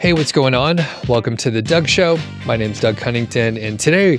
[0.00, 0.78] Hey, what's going on?
[1.08, 2.16] Welcome to the Doug Show.
[2.46, 4.18] My name's Doug Cunnington, and today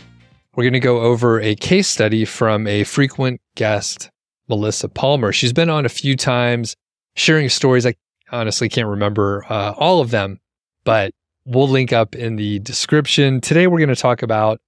[0.54, 4.12] we're going to go over a case study from a frequent guest,
[4.47, 5.32] Melissa Palmer.
[5.32, 6.76] She's been on a few times
[7.15, 7.88] sharing stories.
[7.88, 7.96] I
[8.32, 10.40] honestly can't remember uh, all of them,
[10.83, 11.15] but
[11.46, 13.42] we'll link up in the description.
[13.42, 14.62] Today, we're going to talk about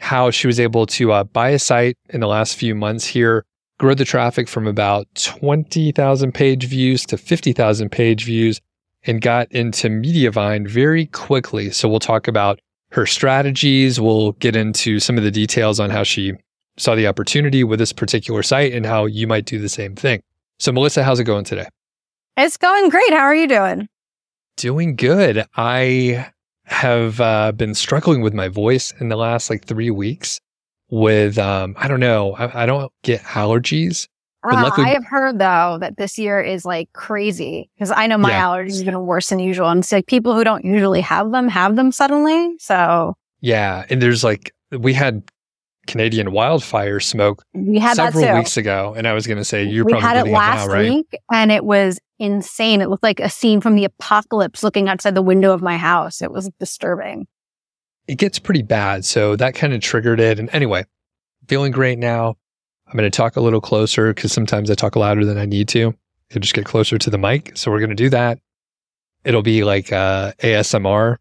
[0.00, 3.46] how she was able to uh, buy a site in the last few months here,
[3.78, 8.60] grow the traffic from about 20,000 page views to 50,000 page views
[9.04, 11.70] and got into Mediavine very quickly.
[11.70, 14.00] So we'll talk about her strategies.
[14.00, 16.32] We'll get into some of the details on how she
[16.78, 20.22] saw the opportunity with this particular site and how you might do the same thing.
[20.58, 21.68] So, Melissa, how's it going today?
[22.36, 23.12] It's going great.
[23.12, 23.88] How are you doing?
[24.56, 25.44] Doing good.
[25.56, 26.30] I
[26.64, 30.40] have uh, been struggling with my voice in the last like three weeks
[30.90, 34.08] with, um, I don't know, I, I don't get allergies.
[34.44, 38.18] Uh, luckily, I have heard though that this year is like crazy because I know
[38.18, 38.44] my yeah.
[38.44, 39.68] allergies are going to worse than usual.
[39.68, 42.56] And it's like people who don't usually have them have them suddenly.
[42.58, 45.22] So yeah, and there's like we had
[45.86, 49.84] Canadian wildfire smoke we had several weeks ago, and I was going to say you're
[49.84, 50.90] we probably had it last it now, right?
[50.90, 52.80] week, and it was insane.
[52.80, 56.22] It looked like a scene from the apocalypse looking outside the window of my house.
[56.22, 57.26] It was disturbing.
[58.06, 60.38] It gets pretty bad, so that kind of triggered it.
[60.38, 60.84] And anyway,
[61.48, 62.36] feeling great now.
[62.88, 65.68] I'm going to talk a little closer because sometimes I talk louder than I need
[65.68, 65.94] to
[66.30, 67.56] to just get closer to the mic.
[67.56, 68.38] So we're going to do that.
[69.24, 71.16] It'll be like uh, ASMR.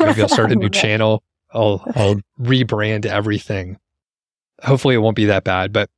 [0.00, 1.22] Maybe I'll start a new channel.
[1.52, 3.78] I'll I'll rebrand everything.
[4.62, 5.72] Hopefully, it won't be that bad.
[5.72, 5.88] But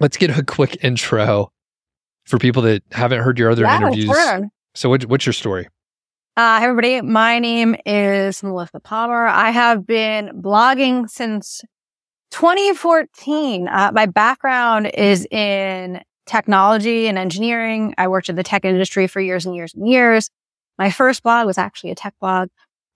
[0.00, 1.50] let's get a quick intro
[2.24, 4.06] for people that haven't heard your other yeah, interviews.
[4.06, 4.48] Sure.
[4.74, 5.68] So, what, what's your story?
[6.34, 9.26] Uh, hey everybody, my name is Melissa Palmer.
[9.26, 11.60] I have been blogging since
[12.32, 13.68] 2014.
[13.68, 17.94] Uh, my background is in technology and engineering.
[17.98, 20.30] I worked in the tech industry for years and years and years.
[20.78, 22.48] My first blog was actually a tech blog.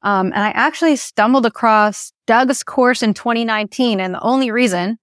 [0.03, 4.01] Um, and I actually stumbled across Doug's course in 2019.
[4.01, 4.99] And the only reason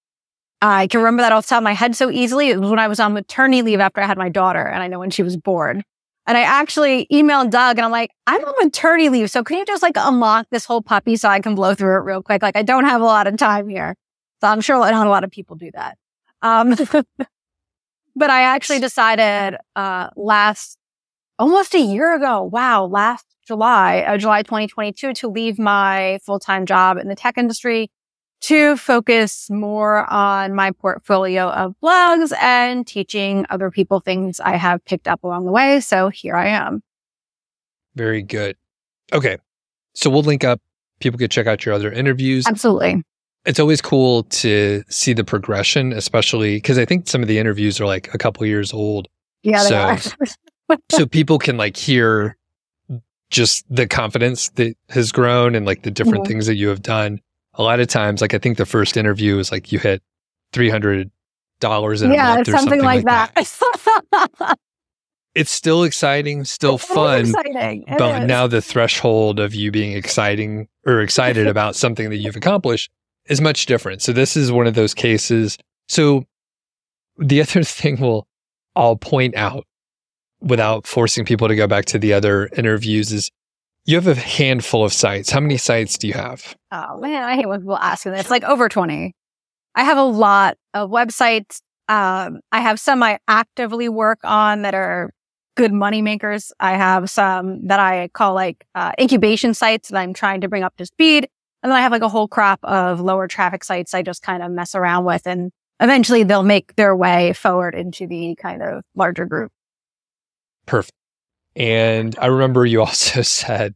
[0.62, 2.80] I can remember that off the top of my head so easily it was when
[2.80, 4.66] I was on maternity leave after I had my daughter.
[4.66, 5.84] And I know when she was born.
[6.26, 9.30] And I actually emailed Doug and I'm like, I'm on maternity leave.
[9.30, 12.06] So can you just like unlock this whole puppy so I can blow through it
[12.06, 12.42] real quick?
[12.42, 13.96] Like I don't have a lot of time here.
[14.44, 15.98] So I'm sure not a lot of people do that.
[16.42, 16.72] Um,
[18.16, 20.78] but I actually decided, uh, last,
[21.40, 22.44] almost a year ago.
[22.44, 22.86] Wow.
[22.86, 27.90] Last July, uh, July 2022 to leave my full-time job in the tech industry
[28.42, 34.84] to focus more on my portfolio of blogs and teaching other people things I have
[34.84, 35.80] picked up along the way.
[35.80, 36.84] So here I am.
[37.96, 38.58] Very good.
[39.14, 39.38] Okay.
[39.94, 40.60] So we'll link up.
[41.00, 42.46] People could check out your other interviews.
[42.46, 43.04] Absolutely
[43.46, 47.80] it's always cool to see the progression, especially because I think some of the interviews
[47.81, 49.08] are like a couple years old.
[49.44, 50.12] Yeah, so,
[50.92, 52.38] so people can like hear
[53.30, 56.31] just the confidence that has grown and like the different mm-hmm.
[56.31, 57.20] things that you have done.
[57.56, 60.02] A lot of times, like I think the first interview is like you hit
[60.54, 61.12] three hundred
[61.60, 64.30] dollars in yeah, a month or something, something like, like that.
[64.40, 64.60] that.
[65.36, 67.22] it's still exciting, still it's fun.
[67.22, 67.84] Exciting.
[67.98, 68.28] But is.
[68.28, 72.90] now the threshold of you being exciting or excited about something that you've accomplished
[73.28, 74.02] is much different.
[74.02, 75.58] So this is one of those cases.
[75.88, 76.26] So
[77.18, 78.28] the other thing will
[78.76, 79.66] I'll point out
[80.42, 83.32] without forcing people to go back to the other interviews is
[83.86, 85.30] you have a handful of sites.
[85.30, 86.56] How many sites do you have?
[86.72, 88.22] Oh man, I hate when people ask me that.
[88.22, 89.14] It's like over 20.
[89.76, 91.62] I have a lot of websites.
[91.90, 95.12] Um, I have some I actively work on that are
[95.56, 96.52] good money makers.
[96.60, 100.64] I have some that I call like uh, incubation sites that I'm trying to bring
[100.64, 101.30] up to speed.
[101.63, 104.44] And then I have like a whole crop of lower traffic sites I just kind
[104.44, 108.84] of mess around with and eventually they'll make their way forward into the kind of
[108.96, 109.51] larger group.
[110.66, 110.94] Perfect.
[111.56, 113.75] And I remember you also said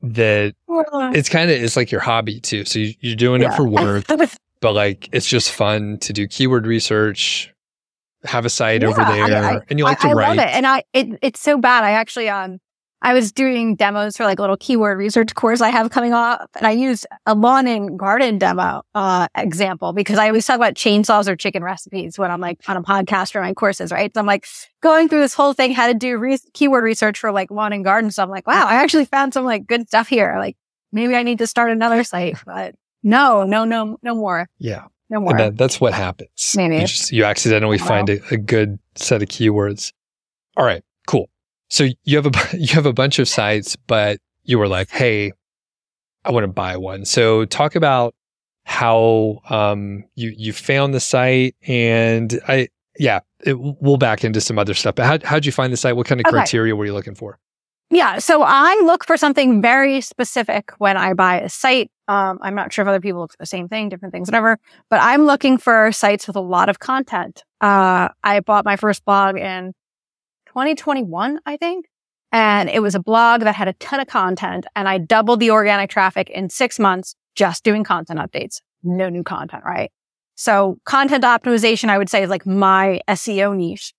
[0.00, 2.64] that it's kind of it's like your hobby too.
[2.64, 3.52] So you, are doing yeah.
[3.52, 4.04] it for work,
[4.60, 7.52] but like it's just fun to do keyword research,
[8.24, 10.24] have a site yeah, over there, I, I, and you like I, to write.
[10.24, 11.82] I love it, and I it, it's so bad.
[11.82, 12.58] I actually um
[13.00, 16.50] I was doing demos for like a little keyword research course I have coming up,
[16.56, 20.74] and I used a lawn and garden demo uh, example because I always talk about
[20.74, 24.12] chainsaws or chicken recipes when I'm like on a podcast for my courses, right?
[24.12, 24.46] So I'm like
[24.80, 27.84] going through this whole thing, how to do re- keyword research for like lawn and
[27.84, 28.10] garden.
[28.10, 30.34] So I'm like, wow, I actually found some like good stuff here.
[30.38, 30.56] Like
[30.90, 34.48] maybe I need to start another site, but no, no, no, no more.
[34.58, 34.86] Yeah.
[35.10, 35.38] No more.
[35.38, 36.54] That, that's what happens.
[36.54, 36.76] Maybe.
[36.76, 39.92] You, just, you accidentally find a, a good set of keywords.
[40.56, 41.30] All right, cool.
[41.68, 45.32] So you have a you have a bunch of sites, but you were like, "Hey,
[46.24, 48.14] I want to buy one." So talk about
[48.64, 52.68] how um, you you found the site, and I
[52.98, 54.94] yeah, it, we'll back into some other stuff.
[54.94, 55.96] But how how'd you find the site?
[55.96, 56.36] What kind of okay.
[56.36, 57.38] criteria were you looking for?
[57.90, 58.18] Yeah.
[58.18, 61.90] So I look for something very specific when I buy a site.
[62.06, 64.58] Um, I'm not sure if other people look for the same thing, different things, whatever,
[64.90, 67.44] but I'm looking for sites with a lot of content.
[67.60, 69.72] Uh, I bought my first blog in
[70.48, 71.86] 2021, I think.
[72.32, 75.50] And it was a blog that had a ton of content and I doubled the
[75.50, 78.60] organic traffic in six months just doing content updates.
[78.82, 79.90] No new content, right?
[80.34, 83.94] So content optimization, I would say is like my SEO niche.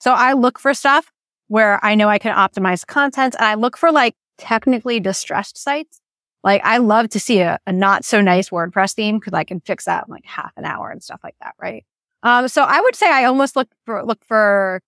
[0.00, 1.10] So I look for stuff
[1.48, 6.00] where I know I can optimize content and I look for like technically distressed sites.
[6.44, 9.60] Like I love to see a, a not so nice WordPress theme because I can
[9.60, 11.54] fix that in like half an hour and stuff like that.
[11.60, 11.84] Right.
[12.22, 14.80] Um, so I would say I almost look for, look for,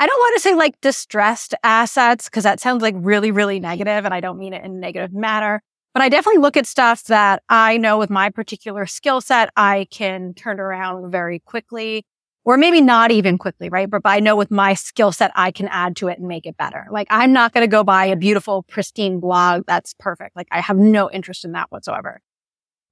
[0.00, 4.06] I don't want to say like distressed assets because that sounds like really, really negative
[4.06, 5.62] and I don't mean it in a negative manner.
[5.92, 9.86] But I definitely look at stuff that I know with my particular skill set, I
[9.90, 12.06] can turn around very quickly
[12.44, 13.90] or maybe not even quickly, right?
[13.90, 16.56] But I know with my skill set, I can add to it and make it
[16.56, 16.86] better.
[16.90, 20.34] Like I'm not going to go buy a beautiful, pristine blog that's perfect.
[20.34, 22.22] Like I have no interest in that whatsoever.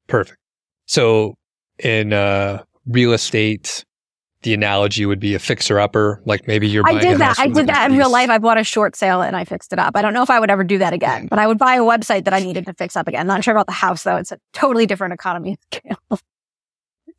[0.08, 0.38] Perfect.
[0.84, 1.36] So
[1.78, 3.86] in uh, real estate,
[4.48, 6.22] the analogy would be a fixer upper.
[6.24, 6.82] Like maybe you're.
[6.86, 7.38] I did that.
[7.38, 8.30] I did that in real life.
[8.30, 9.94] I bought a short sale and I fixed it up.
[9.94, 11.26] I don't know if I would ever do that again, hmm.
[11.26, 13.26] but I would buy a website that I needed to fix up again.
[13.26, 14.16] Not sure about the house though.
[14.16, 15.98] It's a totally different economy scale.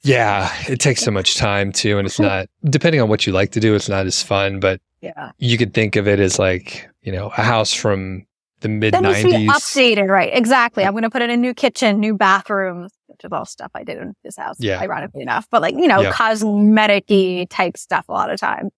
[0.01, 3.51] Yeah, it takes so much time too, and it's not depending on what you like
[3.51, 3.75] to do.
[3.75, 7.27] It's not as fun, but yeah, you could think of it as like you know
[7.37, 8.25] a house from
[8.61, 10.31] the mid nineties, updated, right?
[10.33, 10.83] Exactly.
[10.83, 13.83] I'm going to put in a new kitchen, new bathrooms, which is all stuff I
[13.83, 14.55] did in this house.
[14.59, 16.11] Yeah, ironically enough, but like you know, yeah.
[16.11, 18.69] cosmetic type stuff a lot of time.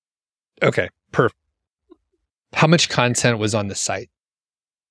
[0.64, 1.40] Okay, perfect.
[2.54, 4.10] How much content was on the site?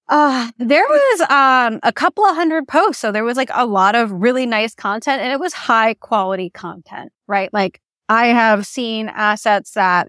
[0.08, 3.00] Uh, there was um a couple of hundred posts.
[3.00, 6.50] So there was like a lot of really nice content and it was high quality
[6.50, 7.52] content, right?
[7.52, 10.08] Like I have seen assets that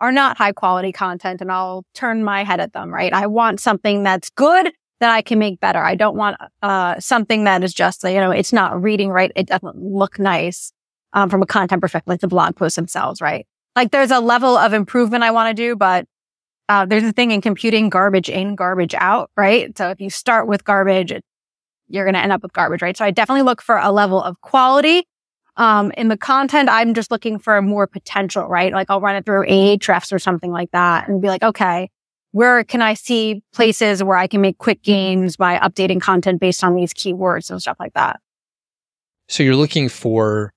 [0.00, 3.12] are not high quality content and I'll turn my head at them, right?
[3.12, 5.78] I want something that's good that I can make better.
[5.78, 9.30] I don't want uh something that is just, you know, it's not reading right.
[9.36, 10.72] It doesn't look nice
[11.12, 13.46] um from a content perspective, like the blog posts themselves, right?
[13.76, 16.06] Like there's a level of improvement I want to do, but
[16.68, 19.76] uh, there's a thing in computing garbage in, garbage out, right?
[19.76, 21.12] So if you start with garbage,
[21.88, 22.96] you're going to end up with garbage, right?
[22.96, 25.04] So I definitely look for a level of quality.
[25.56, 28.72] Um, in the content, I'm just looking for more potential, right?
[28.72, 31.90] Like I'll run it through Ahrefs or something like that and be like, okay,
[32.32, 36.64] where can I see places where I can make quick gains by updating content based
[36.64, 38.20] on these keywords and stuff like that?
[39.28, 40.52] So you're looking for,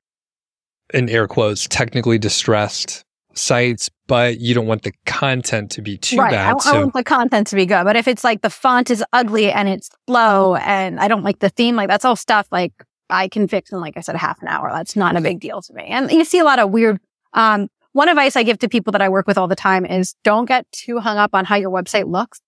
[0.94, 6.18] in air quotes, technically distressed sites, but you don't want the content to be too
[6.18, 6.32] right.
[6.32, 6.56] bad.
[6.56, 6.76] I, so.
[6.76, 7.84] I want the content to be good.
[7.84, 11.40] But if it's like the font is ugly and it's slow and I don't like
[11.40, 12.72] the theme, like that's all stuff like
[13.10, 14.72] I can fix in, like I said, half an hour.
[14.72, 15.84] That's not a big deal to me.
[15.84, 17.00] And you see a lot of weird,
[17.34, 20.16] um, one advice I give to people that I work with all the time is
[20.26, 22.42] don't get too hung up on how your website looks,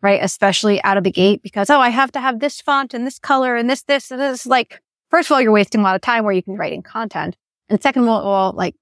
[0.00, 0.18] right?
[0.22, 3.18] Especially out of the gate because, oh, I have to have this font and this
[3.18, 4.46] color and this, this, and this.
[4.46, 4.80] Like,
[5.10, 7.36] first of all, you're wasting a lot of time where you can write in content.
[7.68, 8.74] And second of all, like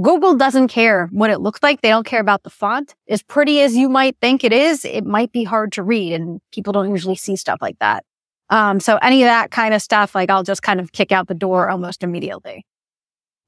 [0.00, 1.82] Google doesn't care what it looks like.
[1.82, 2.94] They don't care about the font.
[3.06, 6.40] As pretty as you might think it is, it might be hard to read and
[6.52, 8.02] people don't usually see stuff like that.
[8.48, 11.28] Um, so any of that kind of stuff, like I'll just kind of kick out
[11.28, 12.64] the door almost immediately.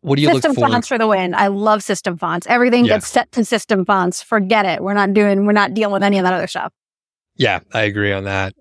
[0.07, 0.69] What do you system look for?
[0.69, 1.35] fonts for the win?
[1.35, 2.47] I love system fonts.
[2.49, 2.95] Everything yeah.
[2.95, 4.23] gets set to system fonts.
[4.23, 4.81] Forget it.
[4.81, 6.73] We're not doing, we're not dealing with any of that other stuff.
[7.35, 8.55] Yeah, I agree on that.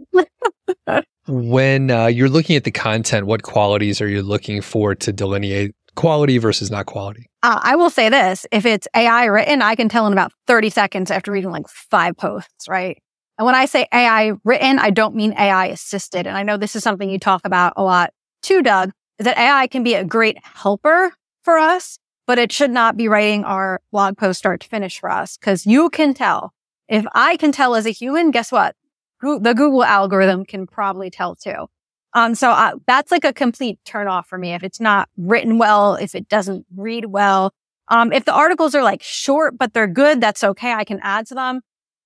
[1.27, 5.75] when uh, you're looking at the content, what qualities are you looking for to delineate
[5.93, 7.29] quality versus not quality?
[7.43, 10.71] Uh, I will say this if it's AI written, I can tell in about 30
[10.71, 12.97] seconds after reading like five posts, right?
[13.37, 16.25] And when I say AI written, I don't mean AI assisted.
[16.25, 19.37] And I know this is something you talk about a lot too, Doug, is that
[19.37, 21.11] AI can be a great helper
[21.45, 25.09] for us, but it should not be writing our blog post start to finish for
[25.09, 26.53] us because you can tell.
[26.87, 28.75] If I can tell as a human, guess what?
[29.21, 31.67] The Google algorithm can probably tell too.
[32.13, 34.53] Um, so uh, that's like a complete turn off for me.
[34.53, 37.53] If it's not written well, if it doesn't read well,
[37.87, 40.73] um, if the articles are like short, but they're good, that's okay.
[40.73, 41.61] I can add to them.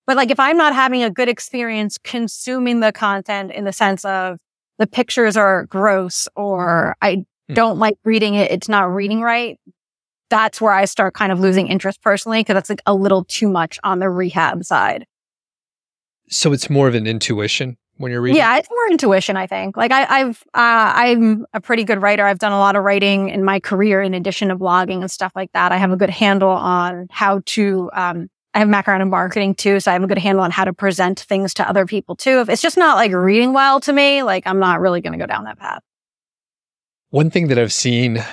[0.08, 4.04] But like if I'm not having a good experience consuming the content in the sense
[4.04, 4.40] of
[4.80, 7.56] the pictures are gross or I hmm.
[7.56, 9.60] don't like reading it, it's not reading right.
[10.30, 13.50] That's where I start kind of losing interest personally because that's like a little too
[13.50, 15.06] much on the rehab side.
[16.30, 18.38] So it's more of an intuition when you're reading?
[18.38, 19.78] Yeah, it's more intuition, I think.
[19.78, 22.26] Like I, have uh, I'm a pretty good writer.
[22.26, 25.34] I've done a lot of writing in my career in addition to blogging and stuff
[25.36, 25.72] like that.
[25.72, 29.80] I have a good handle on how to, um, I have background in marketing too.
[29.80, 32.40] So I have a good handle on how to present things to other people too.
[32.40, 35.20] If it's just not like reading well to me, like I'm not really going to
[35.20, 35.84] go down that path.
[37.12, 38.24] One thing that I've seen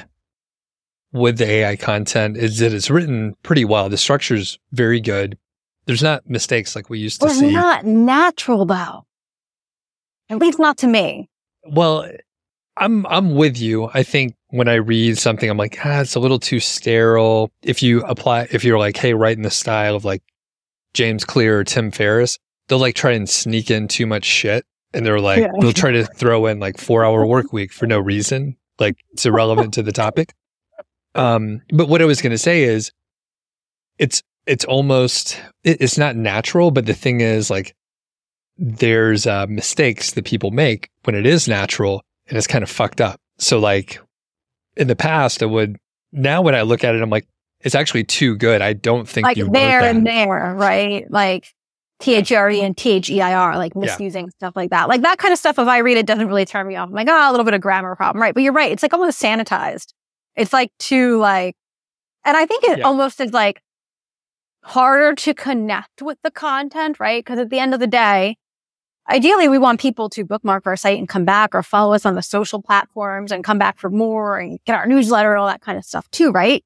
[1.12, 3.88] with the AI content is that it's written pretty well.
[3.88, 5.38] The structure is very good
[5.86, 7.52] there's not mistakes like we used to It's see.
[7.52, 9.04] not natural though.
[10.28, 11.28] At least not to me.
[11.64, 12.10] Well,
[12.76, 13.88] I'm I'm with you.
[13.94, 17.50] I think when I read something, I'm like, ah, it's a little too sterile.
[17.62, 20.22] If you apply, if you're like, hey, write in the style of like
[20.92, 25.06] James Clear or Tim Ferriss, they'll like try and sneak in too much shit, and
[25.06, 25.52] they're like, Yeah.
[25.60, 29.26] they'll try to throw in like four hour work week for no reason, like it's
[29.26, 30.32] irrelevant to the topic.
[31.14, 32.92] Um, but what I was gonna say is,
[33.98, 37.74] it's it's almost it, it's not natural, but the thing is like
[38.58, 43.00] there's uh, mistakes that people make when it is natural and it's kind of fucked
[43.00, 43.20] up.
[43.38, 44.00] So like
[44.76, 45.76] in the past, I would
[46.12, 47.26] now when I look at it, I'm like,
[47.60, 48.62] it's actually too good.
[48.62, 51.10] I don't think Like you there and there, right?
[51.10, 51.54] Like
[51.98, 54.88] T H R E and T H E I R, like misusing stuff like that.
[54.88, 56.88] Like that kind of stuff, if I read it, doesn't really turn me off.
[56.88, 58.34] I'm like, oh, a little bit of grammar problem, right?
[58.34, 58.70] But you're right.
[58.70, 59.92] It's like almost sanitized.
[60.34, 61.56] It's like too like,
[62.24, 62.84] and I think it Yeah.
[62.84, 63.62] almost is like
[64.62, 67.24] harder to connect with the content, right?
[67.24, 68.36] Because at the end of the day,
[69.08, 72.14] ideally we want people to bookmark our site and come back or follow us on
[72.14, 75.60] the social platforms and come back for more and get our newsletter and all that
[75.60, 76.64] kind of stuff too, right?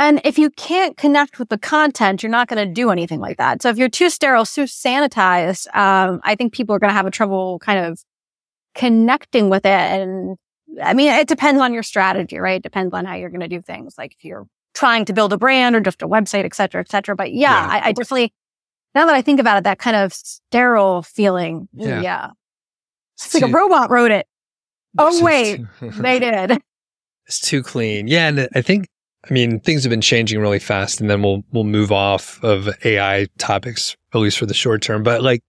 [0.00, 3.36] And if you can't connect with the content, you're not going to do anything like
[3.38, 3.62] that.
[3.62, 7.06] So if you're too sterile, too sanitized, um, I think people are going to have
[7.06, 8.00] a trouble kind of
[8.74, 9.70] connecting with it.
[9.70, 10.36] And
[10.82, 12.56] I mean, it depends on your strategy, right?
[12.58, 13.94] It depends on how you're going to do things.
[13.98, 16.88] Like if you're trying to build a brand or just a website, et cetera, et
[16.90, 17.16] cetera.
[17.16, 17.68] But yeah, Yeah.
[17.72, 18.32] I, I definitely,
[18.94, 21.68] now that I think about it, that kind of sterile feeling.
[21.72, 22.00] Yeah.
[22.02, 22.30] Yeah.
[23.16, 24.26] It's like a robot wrote it.
[24.96, 25.56] Oh, wait.
[25.80, 26.58] too- They did.
[27.26, 28.06] it's too clean.
[28.06, 28.86] Yeah, and I think
[29.28, 32.68] I mean things have been changing really fast, and then we'll we'll move off of
[32.84, 35.02] AI topics at least for the short term.
[35.02, 35.42] But like,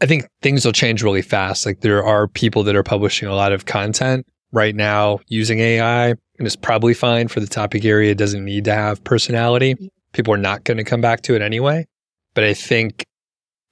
[0.00, 1.64] I think things will change really fast.
[1.64, 6.08] Like there are people that are publishing a lot of content right now using AI,
[6.08, 8.10] and it's probably fine for the topic area.
[8.10, 9.74] It doesn't need to have personality.
[9.74, 9.86] Mm-hmm.
[10.12, 11.86] People are not going to come back to it anyway.
[12.34, 13.04] But I think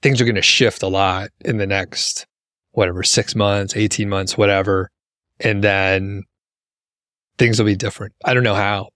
[0.02, 2.26] things are going to shift a lot in the next
[2.72, 4.90] whatever six months, eighteen months, whatever,
[5.40, 6.22] and then
[7.38, 8.14] things will be different.
[8.24, 8.90] I don't know how.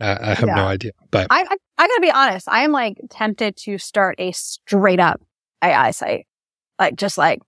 [0.00, 0.54] I, I have Yeah.
[0.54, 0.92] no idea.
[1.10, 2.48] But I, I, I gotta be honest.
[2.48, 5.20] I am like tempted to start a straight up
[5.62, 6.26] AI site,
[6.78, 7.40] like just like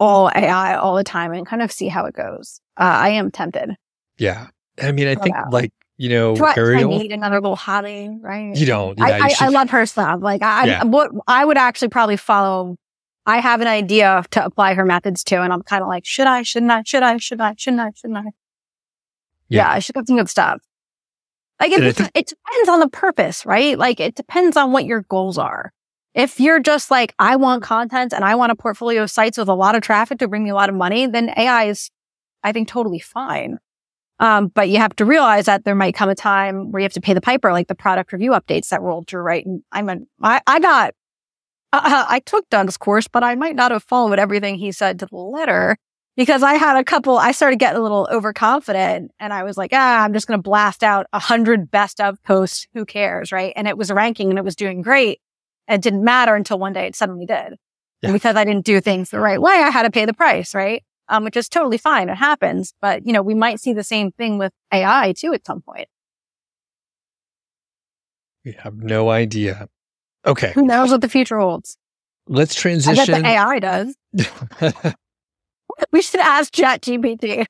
[0.00, 2.60] all AI all the time and kind of see how it goes.
[2.76, 3.70] Uh, I am tempted.
[4.18, 4.48] yeah,
[4.80, 5.48] I mean, I Oh, think wow.
[5.50, 8.16] like you know, Do I, do I need another little hottie?
[8.22, 8.54] Right?
[8.56, 8.96] You don't.
[8.98, 10.20] Yeah, I, I, I love her stuff.
[10.22, 10.84] Like I, Yeah.
[10.84, 12.76] what I would actually probably follow.
[13.26, 16.26] I have an idea to apply her methods to, and I'm kind of like, should
[16.26, 16.42] I?
[16.44, 16.82] Shouldn't I?
[16.86, 17.16] Should I?
[17.18, 17.54] Should I?
[17.58, 17.90] Shouldn't I?
[17.94, 18.22] Shouldn't I?
[18.22, 18.30] Yeah.
[19.50, 20.62] Yeah, I should have some good stuff.
[21.60, 23.78] Like it, And I think- it depends on the purpose, right?
[23.78, 25.72] Like it depends on what your goals are.
[26.14, 29.48] If you're just like, I want content and I want a portfolio of sites with
[29.48, 31.90] a lot of traffic to bring me a lot of money, then AI is,
[32.42, 33.58] I think, totally fine.
[34.20, 36.92] Um, but you have to realize that there might come a time where you have
[36.94, 39.46] to pay the piper, like the product review updates that rolled through, right?
[39.46, 40.94] And I'm a, I, I got,
[41.72, 45.06] uh, I took Doug's course, but I might not have followed everything he said to
[45.06, 45.76] the letter
[46.18, 49.70] because I had a couple, I started getting a little overconfident and I was like,
[49.72, 52.66] ah, I'm just going to blast out a hundred best of posts.
[52.74, 53.30] Who cares?
[53.30, 53.52] Right.
[53.54, 55.20] And it was ranking and it was doing great.
[55.68, 57.54] It didn't matter until one day it suddenly did.
[58.02, 58.08] Yeah.
[58.08, 60.56] And because I didn't do things the right way, I had to pay the price.
[60.56, 60.82] Right.
[61.08, 62.08] Um, which is totally fine.
[62.08, 62.74] It happens.
[62.82, 65.86] But, you know, we might see the same thing with AI too at some point.
[68.44, 69.68] We have no idea.
[70.26, 71.78] Okay, Who knows what the future holds?
[72.26, 73.22] let's I bet transition.
[73.22, 73.96] the AI does.
[75.92, 77.44] We should ask ChatGPT.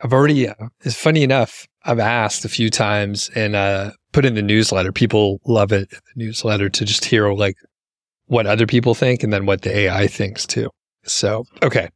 [0.00, 4.34] I've already, uh, it's funny enough, I've asked a few times and uh, put in
[4.34, 4.92] the newsletter.
[4.92, 7.56] People love it, the newsletter, to just hear like
[8.26, 10.70] what other people think and then what the AI thinks too.
[11.04, 11.88] So, okay,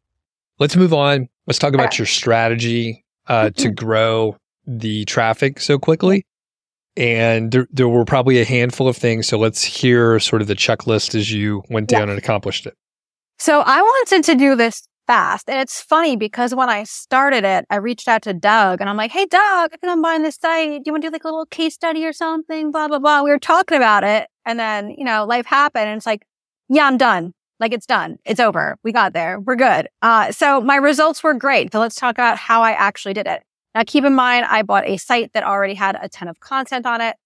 [0.59, 1.29] let's move on.
[1.47, 4.37] Let's talk about your strategy uh, to grow
[4.67, 6.25] the traffic so quickly.
[6.97, 9.27] And there, there were probably a handful of things.
[9.29, 12.01] So let's hear sort of the checklist as you went Yeah.
[12.01, 12.75] down and accomplished it.
[13.43, 15.51] So I wanted to do this fast.
[15.51, 18.97] And it's funny because when I started it, I reached out to Doug and I'm
[18.97, 20.69] like, Hey, Doug, I'm buying this site.
[20.69, 22.71] Do you want to do like a little case study or something?
[22.71, 23.25] Blah, blah, blah.
[23.25, 24.29] We were talking about it.
[24.47, 26.25] And then, you know, life happened and it's like,
[26.69, 27.33] yeah, I'm done.
[27.59, 28.19] Like it's done.
[28.25, 28.77] It's over.
[28.85, 29.41] We got there.
[29.41, 29.89] We're good.
[30.03, 31.73] Uh, so my results were great.
[31.73, 33.43] So let's talk about how I actually did it.
[33.75, 36.87] Now keep in mind, I bought a site that already had a ton of content
[36.87, 37.17] on it.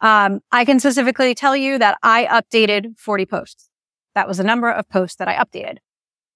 [0.00, 3.68] Um, I can specifically tell you that I updated 40 posts.
[4.16, 5.76] That was the number of posts that I updated.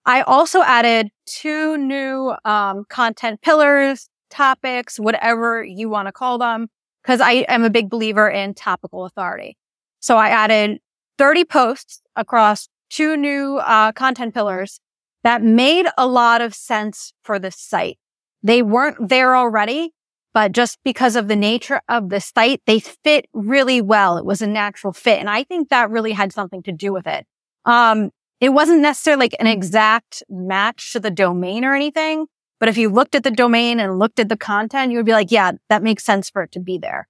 [0.04, 6.68] I also added two new um, content pillars, topics, whatever you want to call them,
[7.02, 9.56] because I am a big believer in topical authority.
[9.98, 10.80] So I added
[11.16, 14.78] 30 posts across two new uh, content pillars
[15.24, 17.98] that made a lot of sense for the site.
[18.42, 19.94] They weren't there already,
[20.34, 24.18] but just because of the nature of the site, they fit really well.
[24.18, 25.18] It was a natural fit.
[25.18, 27.26] And I think that really had something to do with it.
[27.64, 32.26] Um, it wasn't necessarily like an exact match to the domain or anything,
[32.58, 35.12] but if you looked at the domain and looked at the content, you would be
[35.12, 37.08] like, yeah, that makes sense for it to be there.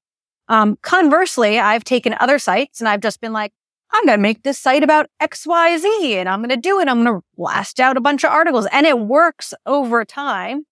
[0.49, 3.53] Um, conversely, I've taken other sites and I've just been like,
[3.93, 6.89] I'm going to make this site about XYZ and I'm going to do it.
[6.89, 10.65] I'm going to blast out a bunch of articles and it works over time,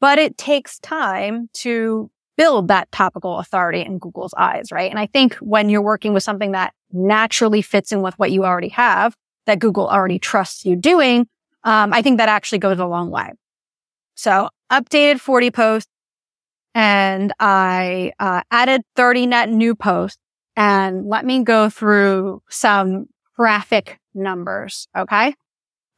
[0.00, 4.88] but it takes time to build that topical authority in Google's eyes, right?
[4.88, 8.44] And I think when you're working with something that naturally fits in with what you
[8.44, 9.14] already have,
[9.46, 11.26] that Google already trusts you doing,
[11.64, 13.32] um, I think that actually goes a long way.
[14.14, 15.90] So updated 40 posts
[16.74, 20.18] and I uh, added 30 net new posts
[20.54, 24.86] and let me go through some graphic numbers.
[24.96, 25.34] Okay.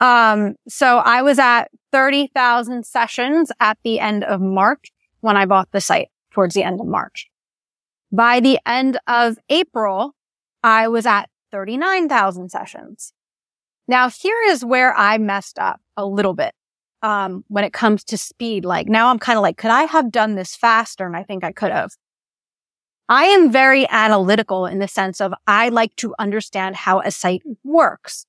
[0.01, 5.69] Um, so I was at 30,000 sessions at the end of March when I bought
[5.73, 7.29] the site towards the end of March.
[8.13, 10.15] By the end of April,
[10.63, 13.13] I was at 39,000 sessions.
[13.89, 16.55] Now here is where I messed up a little bit.
[17.03, 20.13] Um, when it comes to speed, like now I'm kind of like, could I have
[20.13, 21.07] done this faster?
[21.07, 21.93] And I think I could have.
[23.09, 27.43] I am very analytical in the sense of I like to understand how a site
[27.65, 28.27] works.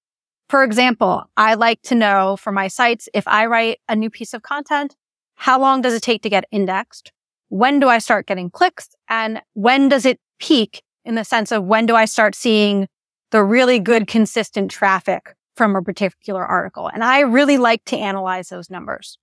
[0.49, 4.33] For example, I like to know for my sites, if I write a new piece
[4.33, 4.95] of content,
[5.35, 7.11] how long does it take to get indexed?
[7.51, 8.87] When do I start getting clicks?
[9.09, 12.87] And when does it peak in the sense of when do I start seeing
[13.31, 16.87] the really good, consistent traffic from a particular article?
[16.87, 19.17] And I really like to analyze those numbers.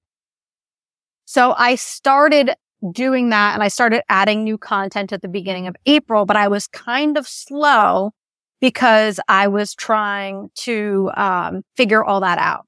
[1.24, 2.50] So I started
[2.92, 6.48] doing that and I started adding new content at the beginning of April, but I
[6.48, 8.12] was kind of slow
[8.60, 12.67] because I was trying to um, figure all that out.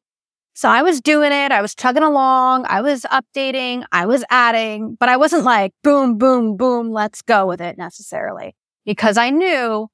[0.61, 1.53] So I was doing it.
[1.53, 2.67] I was chugging along.
[2.69, 3.83] I was updating.
[3.93, 6.91] I was adding, but I wasn't like boom, boom, boom.
[6.91, 9.89] Let's go with it necessarily because I knew,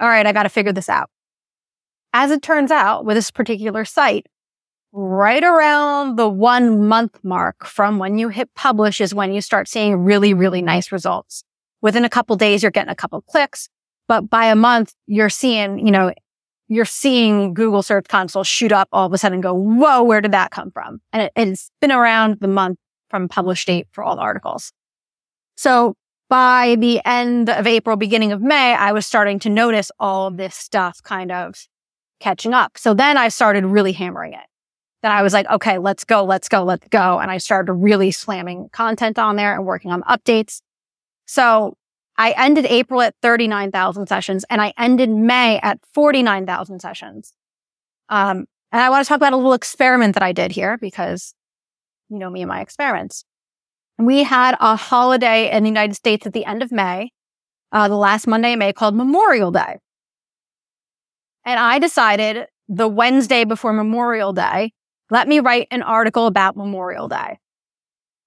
[0.00, 1.08] all right, I got to figure this out.
[2.12, 4.26] As it turns out with this particular site,
[4.92, 9.66] right around the one month mark from when you hit publish is when you start
[9.66, 11.42] seeing really, really nice results.
[11.80, 13.70] Within a couple days, you're getting a couple clicks,
[14.08, 16.12] but by a month, you're seeing, you know,
[16.72, 20.20] you're seeing Google Search Console shoot up all of a sudden and go, whoa, where
[20.20, 21.00] did that come from?
[21.12, 22.78] And it, it's been around the month
[23.10, 24.72] from publish date for all the articles.
[25.56, 25.94] So
[26.28, 30.36] by the end of April, beginning of May, I was starting to notice all of
[30.36, 31.66] this stuff kind of
[32.20, 32.78] catching up.
[32.78, 34.46] So then I started really hammering it
[35.02, 37.18] then I was like, okay, let's go, let's go, let's go.
[37.18, 40.62] And I started really slamming content on there and working on updates.
[41.26, 41.76] So
[42.22, 47.34] I ended April at 39,000 sessions and I ended May at 49,000 sessions.
[48.08, 51.34] Um, and I want to talk about a little experiment that I did here because
[52.08, 53.24] you know me and my experiments.
[53.98, 57.10] We had a holiday in the United States at the end of May,
[57.72, 59.78] uh, the last Monday in May called Memorial Day.
[61.44, 64.70] And I decided the Wednesday before Memorial Day
[65.10, 67.40] let me write an article about Memorial Day.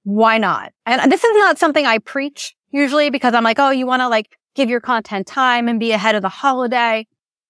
[0.04, 0.74] Why not?
[0.86, 4.10] And this is not something I preach usually because I'm like, oh, you want to
[4.10, 7.08] like give your content time and be ahead of the holiday.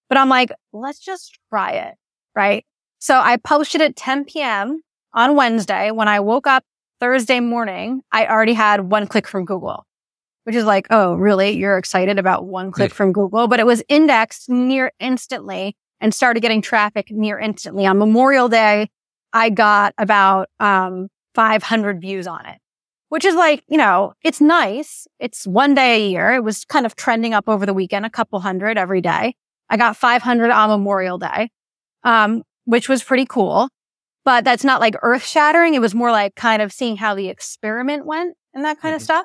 [0.08, 1.94] But I'm like, let's just try it.
[2.34, 2.64] Right.
[2.98, 4.82] So I posted at 10 p.m.
[5.12, 5.90] on Wednesday.
[5.90, 6.64] When I woke up
[7.00, 9.84] Thursday morning, I already had one click from Google,
[10.44, 11.50] which is like, oh, really?
[11.50, 16.40] You're excited about one click from Google, but it was indexed near instantly and started
[16.40, 18.90] getting traffic near instantly on Memorial Day.
[19.32, 22.58] I got about um, 500 views on it,
[23.08, 25.06] which is like, you know, it's nice.
[25.18, 26.32] It's one day a year.
[26.32, 29.34] It was kind of trending up over the weekend, a couple hundred every day.
[29.68, 31.50] I got 500 on Memorial Day,
[32.04, 33.68] um, which was pretty cool.
[34.24, 35.74] But that's not like earth shattering.
[35.74, 38.96] It was more like kind of seeing how the experiment went and that kind mm-hmm.
[38.96, 39.24] of stuff.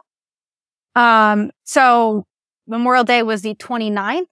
[0.95, 2.25] Um, so
[2.67, 4.25] Memorial Day was the 29th.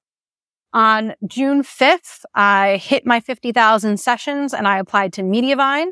[0.71, 5.88] On June 5th, I hit my 50,000 sessions and I applied to Mediavine.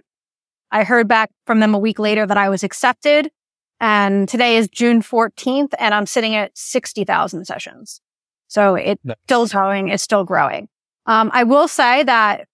[0.71, 3.31] I heard back from them a week later that I was accepted.
[3.79, 8.01] And today is June 14th and I'm sitting at 60,000 sessions.
[8.47, 9.13] So it's no.
[9.25, 9.89] still growing.
[9.89, 10.67] It's still growing.
[11.05, 12.47] Um, I will say that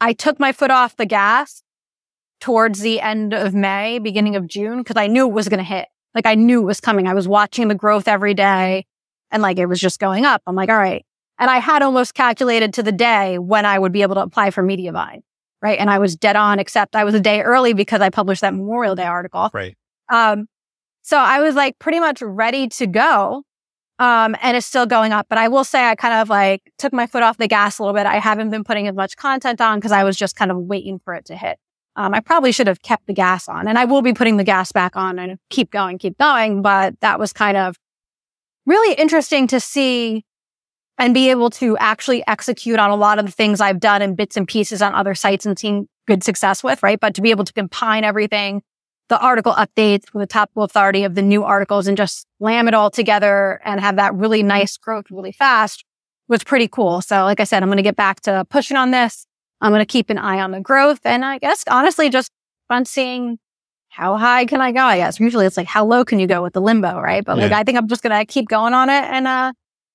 [0.00, 1.62] I took my foot off the gas
[2.40, 5.64] towards the end of May, beginning of June, because I knew it was going to
[5.64, 5.88] hit.
[6.14, 7.06] Like I knew it was coming.
[7.06, 8.86] I was watching the growth every day
[9.30, 10.42] and like it was just going up.
[10.46, 11.04] I'm like, all right,
[11.38, 14.50] and I had almost calculated to the day when I would be able to apply
[14.50, 15.22] for Mediavine.
[15.60, 15.78] Right.
[15.78, 18.54] And I was dead on, except I was a day early because I published that
[18.54, 19.50] Memorial Day article.
[19.52, 19.76] Right.
[20.08, 20.46] Um,
[21.02, 23.42] so I was like pretty much ready to go.
[24.00, 25.26] Um, and it's still going up.
[25.28, 27.82] But I will say I kind of like took my foot off the gas a
[27.82, 28.06] little bit.
[28.06, 31.00] I haven't been putting as much content on because I was just kind of waiting
[31.00, 31.58] for it to hit.
[31.96, 34.44] Um, I probably should have kept the gas on and I will be putting the
[34.44, 36.62] gas back on and keep going, keep going.
[36.62, 37.76] But that was kind of
[38.66, 40.24] really interesting to see
[40.98, 44.14] and be able to actually execute on a lot of the things I've done in
[44.14, 47.00] bits and pieces on other sites and seen good success with, right?
[47.00, 48.62] But to be able to combine everything,
[49.08, 52.74] the article updates with the topical authority of the new articles and just slam it
[52.74, 55.84] all together and have that really nice growth really fast
[56.28, 57.00] was pretty cool.
[57.00, 59.26] So like I said, I'm going to get back to pushing on this.
[59.60, 61.00] I'm going to keep an eye on the growth.
[61.04, 62.30] And I guess honestly, just
[62.68, 63.38] fun seeing
[63.88, 64.82] how high can I go?
[64.82, 67.00] I guess usually it's like, how low can you go with the limbo?
[67.00, 67.24] Right.
[67.24, 69.52] But like, I think I'm just going to keep going on it and, uh,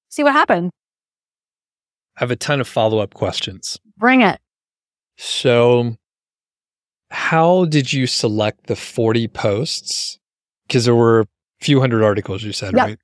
[0.09, 0.71] see what happens.
[2.17, 3.79] I have a ton of follow up questions.
[3.97, 4.39] Bring it.
[5.17, 5.95] So,
[7.13, 10.17] how did you select the 40 posts?
[10.67, 11.27] Because there were a
[11.61, 12.87] few hundred articles, you said, yep.
[12.87, 12.97] right?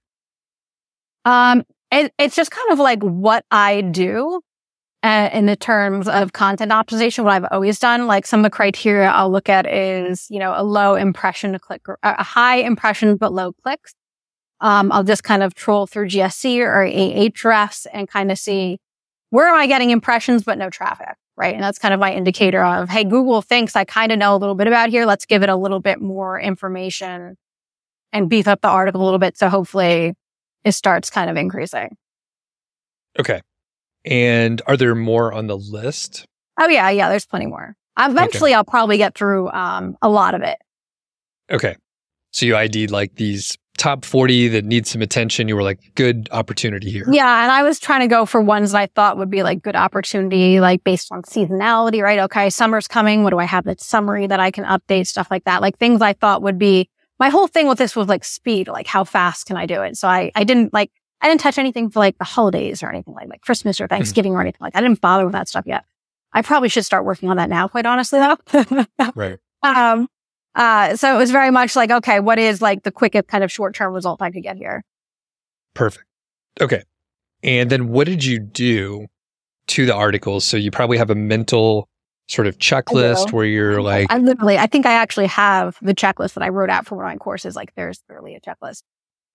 [1.25, 4.41] Um, it, it's just kind of like what I do
[5.03, 8.49] uh, in the terms of content optimization, what I've always done, like some of the
[8.49, 13.15] criteria I'll look at is, you know, a low impression to click, a high impression,
[13.15, 13.93] but low clicks.
[14.59, 18.79] Um, I'll just kind of troll through GSC or Ahrefs and kind of see
[19.29, 21.55] where am I getting impressions, but no traffic, right?
[21.55, 24.37] And that's kind of my indicator of, Hey, Google thinks I kind of know a
[24.37, 25.05] little bit about here.
[25.05, 27.37] Let's give it a little bit more information
[28.11, 29.37] and beef up the article a little bit.
[29.37, 30.13] So hopefully
[30.63, 31.95] it starts kind of increasing.
[33.17, 33.41] Okay.
[34.05, 36.25] And are there more on the list?
[36.59, 37.75] Oh yeah, yeah, there's plenty more.
[37.97, 38.55] Eventually okay.
[38.55, 40.57] I'll probably get through um, a lot of it.
[41.49, 41.75] Okay.
[42.31, 45.47] So you ID'd like these top 40 that need some attention.
[45.47, 47.05] You were like, good opportunity here.
[47.09, 47.43] Yeah.
[47.43, 49.75] And I was trying to go for ones that I thought would be like good
[49.75, 52.19] opportunity, like based on seasonality, right?
[52.19, 52.49] Okay.
[52.49, 53.23] Summer's coming.
[53.23, 55.07] What do I have that summary that I can update?
[55.07, 55.61] Stuff like that.
[55.61, 56.89] Like things I thought would be
[57.19, 59.97] my whole thing with this was like speed, like how fast can I do it?
[59.97, 63.13] So I, I didn't like, I didn't touch anything for like the holidays or anything
[63.13, 63.95] like, like Christmas or mm-hmm.
[63.95, 64.79] Thanksgiving or anything like that.
[64.79, 65.85] I didn't bother with that stuff yet.
[66.31, 68.85] I probably should start working on that now, quite honestly though.
[69.15, 69.39] right.
[69.63, 70.07] Um,
[70.59, 73.51] uh, so it was very much like, okay, what is like the quickest kind of
[73.51, 74.83] short term result I could get here?
[75.73, 76.03] Perfect.
[76.59, 76.83] Okay.
[77.41, 79.07] And then what did you do
[79.67, 80.43] to the articles?
[80.43, 81.87] So you probably have a mental
[82.27, 86.33] sort of checklist where you're like I literally I think I actually have the checklist
[86.33, 87.55] that I wrote out for one of my courses.
[87.55, 88.83] Like there's literally a checklist.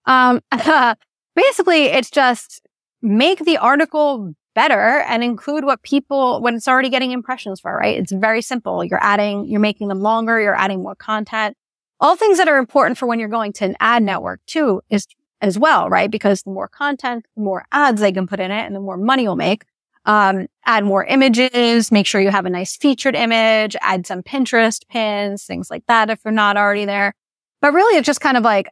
[0.05, 0.43] Um
[1.35, 2.61] basically it's just
[3.01, 7.99] make the article better and include what people when it's already getting impressions for, right?
[7.99, 8.85] It's very simple.
[8.85, 11.57] You're adding, you're making them longer, you're adding more content.
[12.01, 15.07] All things that are important for when you're going to an ad network too is
[15.41, 16.11] as well, right?
[16.11, 18.97] Because the more content, the more ads they can put in it and the more
[18.97, 19.65] money you'll make.
[20.07, 24.87] Um, add more images, make sure you have a nice featured image, add some Pinterest
[24.89, 27.15] pins, things like that if you're not already there.
[27.63, 28.69] But really, it's just kind of like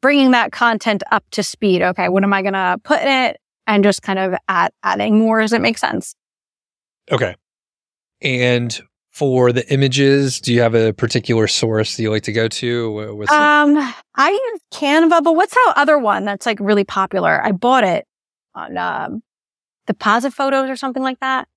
[0.00, 1.82] bringing that content up to speed.
[1.82, 2.08] Okay.
[2.08, 3.40] What am I going to put in it?
[3.66, 6.14] And just kind of add, adding more as it makes sense.
[7.10, 7.34] Okay.
[8.22, 12.48] And for the images, do you have a particular source that you like to go
[12.48, 13.14] to?
[13.16, 13.94] What's um, it?
[14.14, 17.42] I use Canva, but what's that other one that's like really popular?
[17.42, 18.04] I bought it
[18.54, 19.22] on um,
[19.86, 21.48] deposit photos or something like that.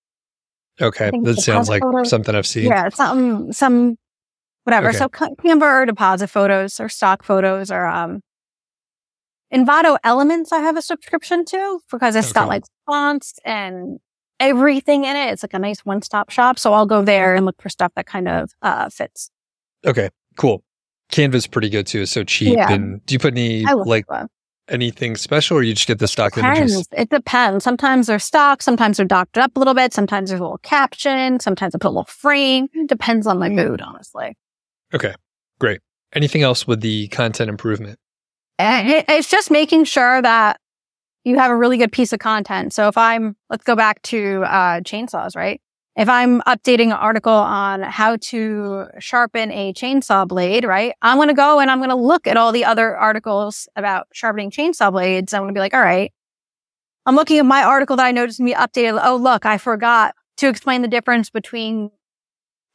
[0.82, 2.10] Okay, that sounds like photos.
[2.10, 2.68] something I've seen.
[2.68, 3.98] Yeah, some some
[4.64, 4.90] whatever.
[4.90, 4.98] Okay.
[4.98, 8.22] So Canva or deposit photos or stock photos or um
[9.54, 12.42] Envato Elements I have a subscription to because it's okay.
[12.42, 14.00] got like fonts and
[14.40, 15.32] everything in it.
[15.34, 16.60] It's like a nice one-stop shop.
[16.60, 19.32] So I'll go there and look for stuff that kind of uh fits.
[19.86, 20.64] Okay, cool.
[21.10, 22.02] Canva's pretty good too.
[22.02, 22.56] It's so cheap.
[22.56, 22.72] Yeah.
[22.72, 24.06] And do you put any like
[24.70, 26.74] anything special or you just get the stock it depends.
[26.74, 26.88] images?
[26.92, 27.64] It depends.
[27.64, 31.40] Sometimes they're stock, sometimes they're doctored up a little bit, sometimes there's a little caption,
[31.40, 32.68] sometimes I put a little frame.
[32.74, 34.38] It depends on my mood, honestly.
[34.94, 35.16] Okay,
[35.60, 35.82] great.
[36.14, 38.00] Anything else with the content improvement?
[38.60, 40.60] It's just making sure that
[41.24, 42.74] you have a really good piece of content.
[42.74, 45.62] So if I'm, let's go back to uh, chainsaws, right?
[46.00, 50.94] if I'm updating an article on how to sharpen a chainsaw blade, right?
[51.02, 54.08] I'm going to go and I'm going to look at all the other articles about
[54.14, 55.34] sharpening chainsaw blades.
[55.34, 56.14] I'm going to be like, all right,
[57.06, 58.98] I'm looking at my article that I noticed me updated.
[59.04, 61.92] Oh, look, I forgot to explain the difference between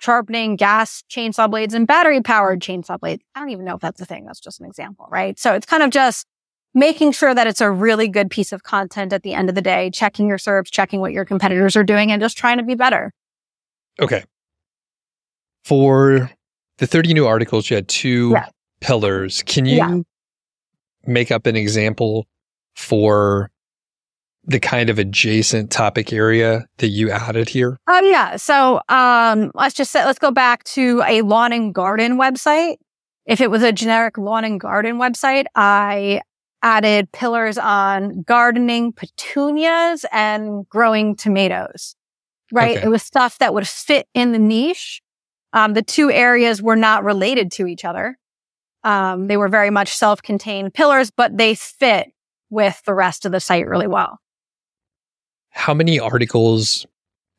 [0.01, 3.23] sharpening gas chainsaw blades and battery powered chainsaw blades.
[3.35, 4.25] I don't even know if that's a thing.
[4.25, 5.39] That's just an example, right?
[5.39, 6.27] So it's kind of just
[6.75, 9.63] making sure that it's a really good piece of content at the end of the
[9.63, 12.75] day, checking your SERPs, checking what your competitors are doing, and just trying to be
[12.75, 13.13] better.
[14.01, 14.25] Okay.
[15.65, 16.31] For
[16.79, 18.49] the 30 new articles, you had two yeah.
[18.81, 19.43] pillars.
[19.45, 19.99] Can you yeah.
[21.07, 22.27] make up an example
[22.75, 23.51] for
[24.47, 27.79] the kind of adjacent topic area that you added here?
[27.87, 28.37] Um, yeah.
[28.37, 32.77] So um, let's just say, let's go back to a lawn and garden website.
[33.27, 36.21] If it was a generic lawn and garden website, I
[36.63, 41.95] added pillars on gardening petunias and growing tomatoes,
[42.53, 42.77] right?
[42.77, 42.87] Okay.
[42.87, 45.01] It was stuff that would fit in the niche.
[45.53, 48.19] Um, the two areas were not related to each other.
[48.83, 52.09] Um, they were very much self-contained pillars, but they fit
[52.51, 54.19] with the rest of the site really well.
[55.55, 56.87] How many articles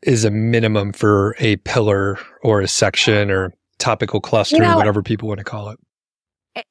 [0.01, 5.01] is a minimum for a pillar or a section or topical cluster, you know, whatever
[5.03, 5.79] people want to call it?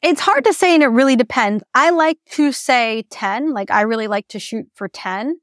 [0.02, 1.62] It's hard to say and it really depends.
[1.74, 3.52] I like to say 10.
[3.52, 5.38] Like I really like to shoot for 10.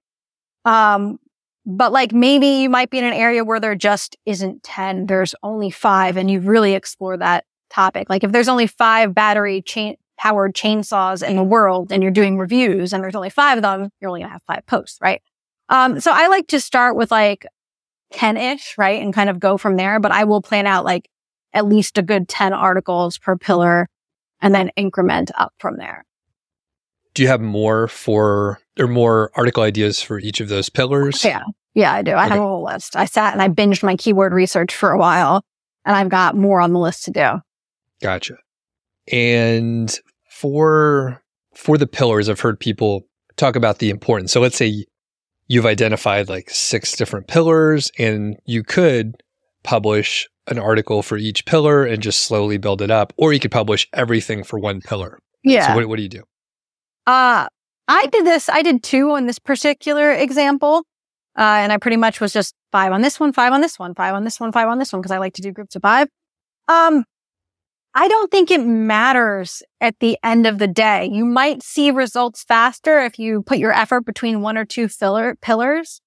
[0.65, 1.19] Um,
[1.65, 5.05] but like maybe you might be in an area where there just isn't 10.
[5.05, 8.09] There's only five and you really explore that topic.
[8.09, 12.37] Like if there's only five battery chain powered chainsaws in the world and you're doing
[12.37, 15.21] reviews and there's only five of them, you're only gonna have five posts, right?
[15.71, 17.47] Um, so I like to start with like
[18.11, 19.01] 10 ish, right?
[19.01, 21.09] And kind of go from there, but I will plan out like
[21.53, 23.87] at least a good 10 articles per pillar
[24.41, 26.05] and then increment up from there.
[27.13, 31.23] Do you have more for or more article ideas for each of those pillars?
[31.23, 31.43] Yeah.
[31.73, 32.11] Yeah, I do.
[32.11, 32.33] I okay.
[32.33, 32.97] have a whole list.
[32.97, 35.41] I sat and I binged my keyword research for a while
[35.85, 37.41] and I've got more on the list to do.
[38.01, 38.35] Gotcha.
[39.11, 39.97] And
[40.29, 41.21] for
[41.53, 43.07] for the pillars, I've heard people
[43.37, 44.31] talk about the importance.
[44.31, 44.85] So let's say
[45.51, 49.21] you've identified like six different pillars and you could
[49.63, 53.51] publish an article for each pillar and just slowly build it up, or you could
[53.51, 55.19] publish everything for one pillar.
[55.43, 55.67] Yeah.
[55.67, 56.23] So what, what do you do?
[57.05, 57.47] Uh,
[57.89, 58.47] I did this.
[58.47, 60.85] I did two on this particular example.
[61.37, 63.93] Uh, and I pretty much was just five on this one, five on this one,
[63.93, 65.81] five on this one, five on this one, because I like to do groups of
[65.81, 66.07] five.
[66.69, 67.03] Um,
[67.93, 71.09] I don't think it matters at the end of the day.
[71.11, 75.35] You might see results faster if you put your effort between one or two filler
[75.41, 76.01] pillars.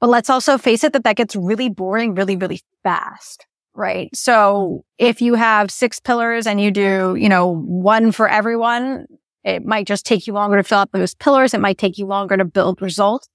[0.00, 4.08] But let's also face it that that gets really boring really, really fast, right?
[4.14, 9.06] So if you have six pillars and you do, you know, one for everyone,
[9.44, 11.54] it might just take you longer to fill out those pillars.
[11.54, 13.28] It might take you longer to build results.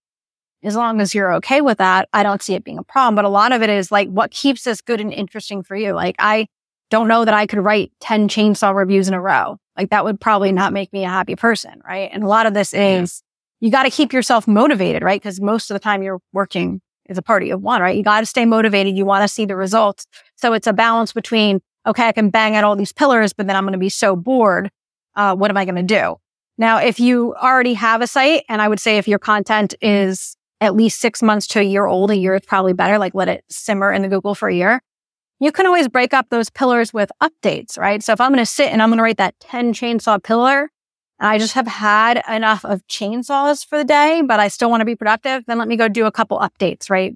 [0.63, 3.15] As long as you're okay with that, I don't see it being a problem.
[3.15, 5.93] But a lot of it is like what keeps this good and interesting for you.
[5.93, 6.47] Like I,
[6.93, 9.57] don't know that I could write 10 chainsaw reviews in a row.
[9.75, 11.81] Like that would probably not make me a happy person.
[11.83, 12.07] Right.
[12.13, 13.23] And a lot of this is
[13.59, 13.65] yeah.
[13.65, 15.19] you got to keep yourself motivated, right?
[15.19, 17.97] Because most of the time you're working as a party of one, right?
[17.97, 18.95] You got to stay motivated.
[18.95, 20.05] You want to see the results.
[20.35, 23.55] So it's a balance between, okay, I can bang out all these pillars, but then
[23.55, 24.69] I'm going to be so bored.
[25.15, 26.17] Uh, what am I going to do?
[26.59, 30.37] Now, if you already have a site, and I would say if your content is
[30.61, 32.99] at least six months to a year old, a year is probably better.
[32.99, 34.83] Like let it simmer in the Google for a year
[35.39, 38.01] you can always break up those pillars with updates, right?
[38.01, 40.69] So if I'm going to sit and I'm going to write that 10 chainsaw pillar,
[41.19, 44.81] and I just have had enough of chainsaws for the day, but I still want
[44.81, 47.15] to be productive, then let me go do a couple updates, right?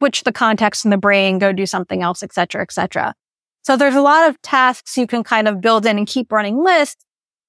[0.00, 3.14] Switch the context in the brain, go do something else, et cetera, et cetera.
[3.62, 6.62] So there's a lot of tasks you can kind of build in and keep running
[6.64, 7.04] lists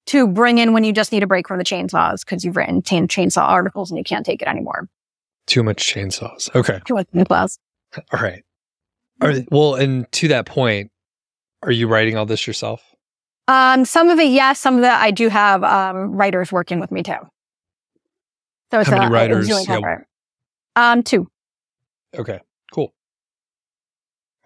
[0.06, 2.82] to bring in when you just need a break from the chainsaws because you've written
[2.82, 4.88] 10 chainsaw articles and you can't take it anymore.
[5.46, 6.54] Too much chainsaws.
[6.54, 6.80] Okay.
[6.84, 7.58] Too much chainsaws.
[8.12, 8.43] All right.
[9.24, 10.90] Are, well, and to that point,
[11.62, 12.82] are you writing all this yourself?
[13.48, 14.60] Um, some of it, yes.
[14.60, 17.16] Some of it, I do have um, writers working with me too.
[18.70, 19.48] So it's How many a, writers?
[19.48, 19.98] Yeah.
[20.76, 21.28] Um, two.
[22.16, 22.40] Okay,
[22.72, 22.92] cool.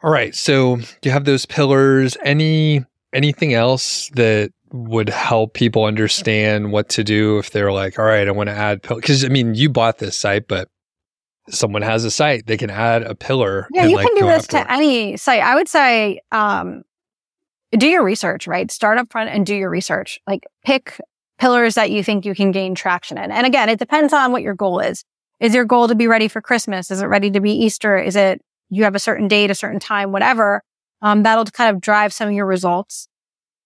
[0.03, 0.35] All right.
[0.35, 2.17] So you have those pillars.
[2.23, 8.05] Any anything else that would help people understand what to do if they're like, all
[8.05, 10.69] right, I want to add because I mean, you bought this site, but
[11.51, 13.69] someone has a site, they can add a pillar.
[13.73, 15.43] Yeah, you like can do this to any site.
[15.43, 16.83] I would say, um,
[17.73, 18.71] do your research, right?
[18.71, 20.21] Start up front and do your research.
[20.27, 21.01] Like pick
[21.39, 23.31] pillars that you think you can gain traction in.
[23.31, 25.05] And again, it depends on what your goal is.
[25.41, 26.91] Is your goal to be ready for Christmas?
[26.91, 27.97] Is it ready to be Easter?
[27.97, 30.63] Is it you have a certain date, a certain time, whatever?
[31.01, 33.09] Um, that'll kind of drive some of your results.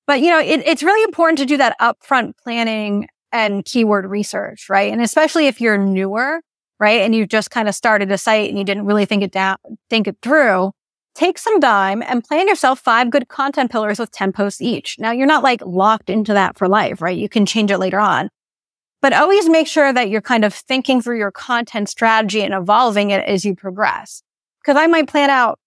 [0.07, 4.68] But you know, it, it's really important to do that upfront planning and keyword research,
[4.68, 4.92] right?
[4.92, 6.40] And especially if you're newer,
[6.83, 7.03] right?
[7.03, 9.57] And you just kind of started a site and you didn't really think it down,
[9.88, 10.73] think it through.
[11.14, 14.99] Take some time and plan yourself five good content pillars with 10 posts each.
[14.99, 17.16] Now you're not like locked into that for life, right?
[17.16, 18.31] You can change it later on,
[19.01, 23.11] but always make sure that you're kind of thinking through your content strategy and evolving
[23.11, 24.25] it as you progress.
[24.66, 25.61] Cause I might plan out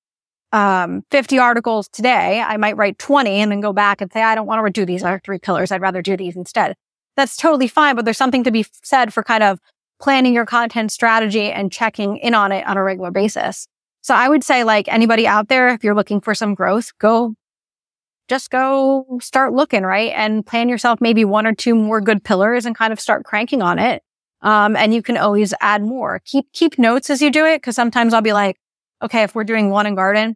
[0.52, 2.42] um, 50 articles today.
[2.46, 4.86] I might write 20 and then go back and say, I don't want to do
[4.86, 5.72] these three pillars.
[5.72, 6.76] I'd rather do these instead.
[7.16, 9.60] That's totally fine, but there's something to be said for kind of
[10.00, 13.68] planning your content strategy and checking in on it on a regular basis.
[14.02, 17.36] So I would say like anybody out there, if you're looking for some growth, go
[18.28, 20.12] just go start looking, right?
[20.16, 23.62] And plan yourself maybe one or two more good pillars and kind of start cranking
[23.62, 24.02] on it.
[24.42, 26.22] Um, and you can always add more.
[26.26, 27.62] Keep, keep notes as you do it.
[27.62, 28.58] Cause sometimes I'll be like,
[29.02, 30.36] okay, if we're doing lawn and garden,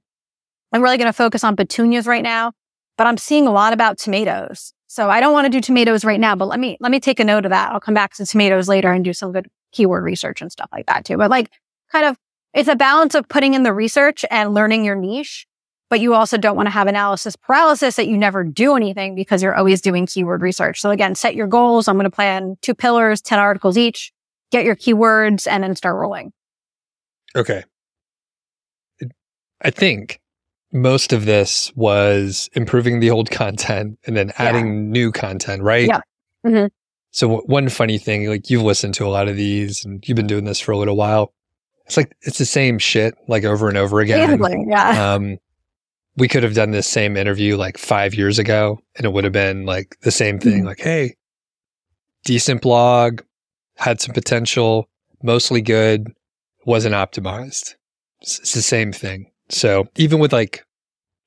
[0.72, 2.54] I'm really going to focus on petunias right now,
[2.98, 4.74] but I'm seeing a lot about tomatoes.
[4.90, 7.20] So I don't want to do tomatoes right now, but let me, let me take
[7.20, 7.72] a note of that.
[7.72, 10.88] I'll come back to tomatoes later and do some good keyword research and stuff like
[10.88, 11.16] that too.
[11.16, 11.52] But like
[11.92, 12.18] kind of,
[12.56, 15.46] it's a balance of putting in the research and learning your niche,
[15.92, 19.44] but you also don't want to have analysis paralysis that you never do anything because
[19.44, 20.82] you're always doing keyword research.
[20.82, 21.88] So again, set your goals.
[21.88, 24.12] I'm going to plan two pillars, 10 articles each,
[24.52, 26.34] get your keywords and then start rolling.
[27.36, 27.64] Okay.
[29.62, 30.20] I think
[30.72, 34.92] most of this was improving the old content and then adding yeah.
[34.92, 35.88] new content, right?
[35.88, 36.02] Yeah.
[36.46, 36.68] Mm-hmm.
[37.12, 40.16] So w- one funny thing, like you've listened to a lot of these and you've
[40.16, 41.34] been doing this for a little while.
[41.86, 44.40] It's like it's the same shit like over and over again.
[44.68, 45.14] yeah.
[45.16, 45.38] Um,
[46.18, 49.34] we could have done this same interview like five years ago, and it would have
[49.34, 50.60] been like the same thing.
[50.60, 50.68] Mm-hmm.
[50.68, 51.16] Like, hey,
[52.26, 53.22] decent blog,
[53.76, 54.90] had some potential,
[55.24, 56.12] mostly good,
[56.66, 57.76] wasn't optimized.
[58.22, 59.29] It's, it's the same thing.
[59.50, 60.64] So even with like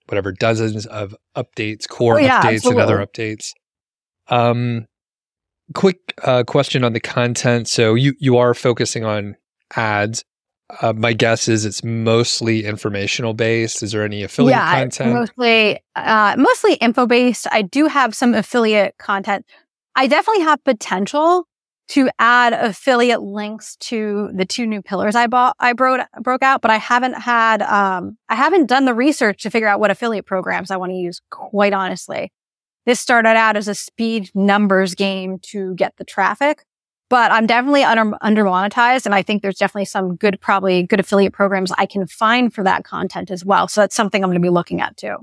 [0.07, 2.83] whatever dozens of updates, core oh, yeah, updates, absolutely.
[2.83, 3.53] and other updates.
[4.29, 4.87] Um,
[5.75, 7.69] quick uh, question on the content.
[7.69, 9.37] So you you are focusing on
[9.77, 10.25] ads.
[10.81, 13.83] Uh, my guess is it's mostly informational based.
[13.83, 15.13] Is there any affiliate yeah, content?
[15.13, 17.47] Mostly, uh, mostly info based.
[17.53, 19.45] I do have some affiliate content.
[19.95, 21.47] I definitely have potential
[21.93, 26.63] to add affiliate links to the two new pillars I bought, I broke, broke out,
[26.63, 30.25] but I haven't had, um, I haven't done the research to figure out what affiliate
[30.25, 32.33] programs I want to use, quite honestly.
[32.87, 36.65] This started out as a speed numbers game to get the traffic
[37.13, 39.05] but I'm definitely under, under monetized.
[39.05, 42.65] And I think there's definitely some good, probably good affiliate programs I can find for
[42.65, 43.69] that content as well.
[43.69, 45.17] So that's something I'm going to be looking at too.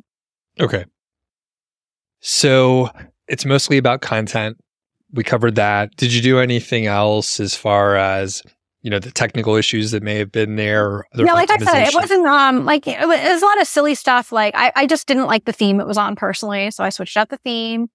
[0.60, 0.86] Okay.
[2.20, 2.92] So
[3.28, 4.58] it's mostly about content.
[5.12, 5.96] We covered that.
[5.96, 8.44] Did you do anything else as far as
[8.82, 11.06] you know the technical issues that may have been there?
[11.16, 13.68] yeah, like I said, it wasn't um like it was, it was, a lot of
[13.68, 14.32] silly stuff.
[14.32, 17.18] Like I, I just didn't like the theme it was on personally, so I switched
[17.18, 17.90] out the theme.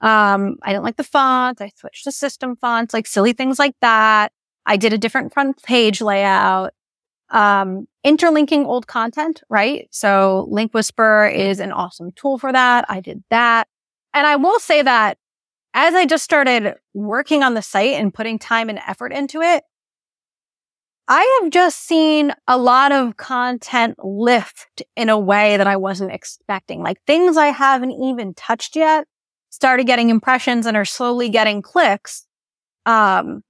[0.00, 1.60] Um, I didn't like the fonts.
[1.60, 4.32] I switched to system fonts, like silly things like that.
[4.64, 6.72] I did a different front page layout.
[7.30, 9.86] Um, interlinking old content, right?
[9.90, 12.86] So Link Whisper is an awesome tool for that.
[12.88, 13.68] I did that.
[14.12, 15.18] And I will say that
[15.74, 19.64] as I just started working on the site and putting time and effort into it,
[21.08, 26.12] I have just seen a lot of content lift in a way that I wasn't
[26.12, 26.82] expecting.
[26.82, 29.06] Like things I haven't even touched yet
[29.50, 32.26] started getting impressions and are slowly getting clicks
[32.86, 33.42] um,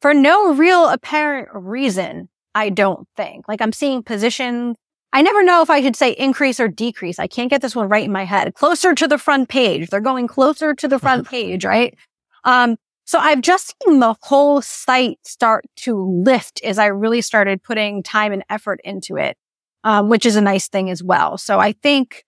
[0.00, 2.28] for no real apparent reason.
[2.56, 3.46] I don't think.
[3.48, 4.76] Like I'm seeing positions.
[5.14, 7.20] I never know if I should say increase or decrease.
[7.20, 8.52] I can't get this one right in my head.
[8.54, 9.88] Closer to the front page.
[9.88, 11.96] They're going closer to the front page, right?
[12.42, 17.62] Um, so I've just seen the whole site start to lift as I really started
[17.62, 19.36] putting time and effort into it,
[19.84, 21.38] um, which is a nice thing as well.
[21.38, 22.24] So I think,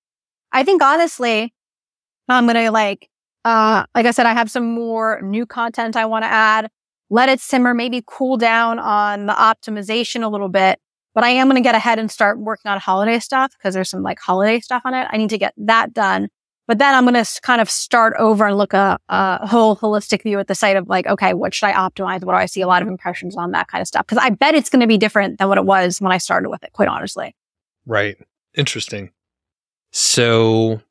[0.52, 1.52] I think honestly,
[2.28, 3.10] I'm going to like,
[3.44, 6.70] uh, like I said, I have some more new content I want to add.
[7.10, 10.78] Let it simmer, maybe cool down on the optimization a little bit.
[11.16, 13.88] But I am going to get ahead and start working on holiday stuff because there's
[13.88, 15.08] some like holiday stuff on it.
[15.10, 16.28] I need to get that done.
[16.66, 20.24] But then I'm going to kind of start over and look a, a whole holistic
[20.24, 22.22] view at the site of like, okay, what should I optimize?
[22.22, 24.06] What do I see a lot of impressions on that kind of stuff?
[24.06, 26.50] Because I bet it's going to be different than what it was when I started
[26.50, 27.34] with it, quite honestly.
[27.86, 28.18] Right.
[28.54, 29.10] Interesting.
[29.92, 30.82] So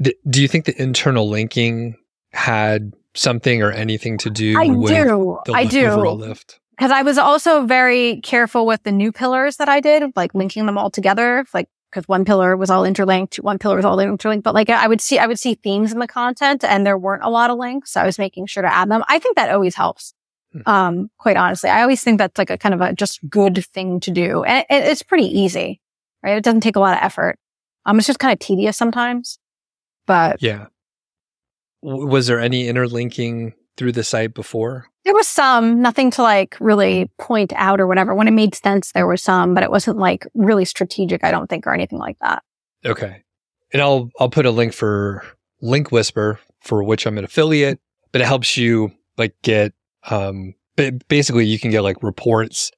[0.00, 1.96] do you think the internal linking
[2.32, 5.40] had something or anything to do I with do.
[5.44, 5.88] the I do.
[5.88, 6.58] overall lift?
[6.76, 10.66] Because I was also very careful with the new pillars that I did, like linking
[10.66, 14.44] them all together, like because one pillar was all interlinked, one pillar was all interlinked.
[14.44, 17.22] But like I would see, I would see themes in the content, and there weren't
[17.24, 17.92] a lot of links.
[17.92, 19.02] So I was making sure to add them.
[19.08, 20.12] I think that always helps.
[20.52, 20.60] Hmm.
[20.66, 24.00] Um, quite honestly, I always think that's like a kind of a just good thing
[24.00, 25.80] to do, and it, it's pretty easy,
[26.22, 26.36] right?
[26.36, 27.38] It doesn't take a lot of effort.
[27.86, 29.38] Um, it's just kind of tedious sometimes.
[30.06, 30.66] But yeah,
[31.82, 34.86] w- was there any interlinking through the site before?
[35.04, 38.14] There was some, nothing to like really point out or whatever.
[38.14, 41.48] When it made sense, there was some, but it wasn't like really strategic, I don't
[41.48, 42.42] think, or anything like that.
[42.84, 43.22] Okay.
[43.72, 45.24] And I'll I'll put a link for
[45.60, 47.80] Link Whisper for which I'm an affiliate,
[48.12, 49.72] but it helps you like get
[50.10, 50.54] um
[51.08, 52.70] basically you can get like reports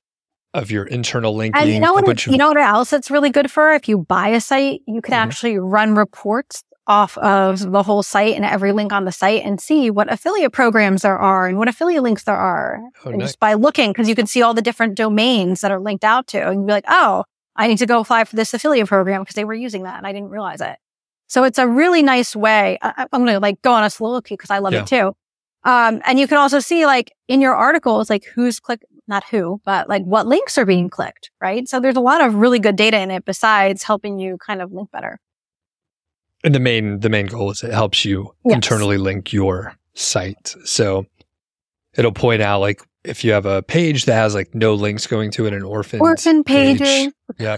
[0.54, 1.61] of your internal linking.
[1.61, 2.26] And you know what?
[2.26, 3.72] you know what else it's really good for?
[3.72, 5.29] If you buy a site, you can mm-hmm.
[5.29, 9.60] actually run reports off of the whole site and every link on the site and
[9.60, 12.80] see what affiliate programs there are and what affiliate links there are.
[13.04, 13.28] Oh, nice.
[13.28, 16.26] Just by looking, because you can see all the different domains that are linked out
[16.28, 17.24] to and be like, oh,
[17.54, 20.06] I need to go apply for this affiliate program because they were using that and
[20.06, 20.76] I didn't realize it.
[21.26, 22.78] So it's a really nice way.
[22.80, 24.82] I, am going to like go on a soliloquy because I love yeah.
[24.82, 25.12] it too.
[25.64, 29.60] Um, and you can also see like in your articles, like who's click, not who,
[29.64, 31.68] but like what links are being clicked, right?
[31.68, 34.72] So there's a lot of really good data in it besides helping you kind of
[34.72, 35.18] link better.
[36.44, 38.54] And the main the main goal is it helps you yes.
[38.54, 40.54] internally link your site.
[40.64, 41.06] So
[41.96, 45.30] it'll point out like if you have a page that has like no links going
[45.32, 46.80] to it, an orphan orphan pages.
[46.80, 47.12] Page.
[47.38, 47.56] Yeah.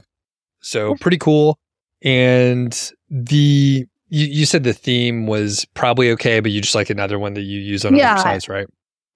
[0.60, 1.58] So pretty cool.
[2.02, 2.72] And
[3.10, 7.34] the you, you said the theme was probably okay, but you just like another one
[7.34, 8.14] that you use on Yeah.
[8.14, 8.66] other sites, right?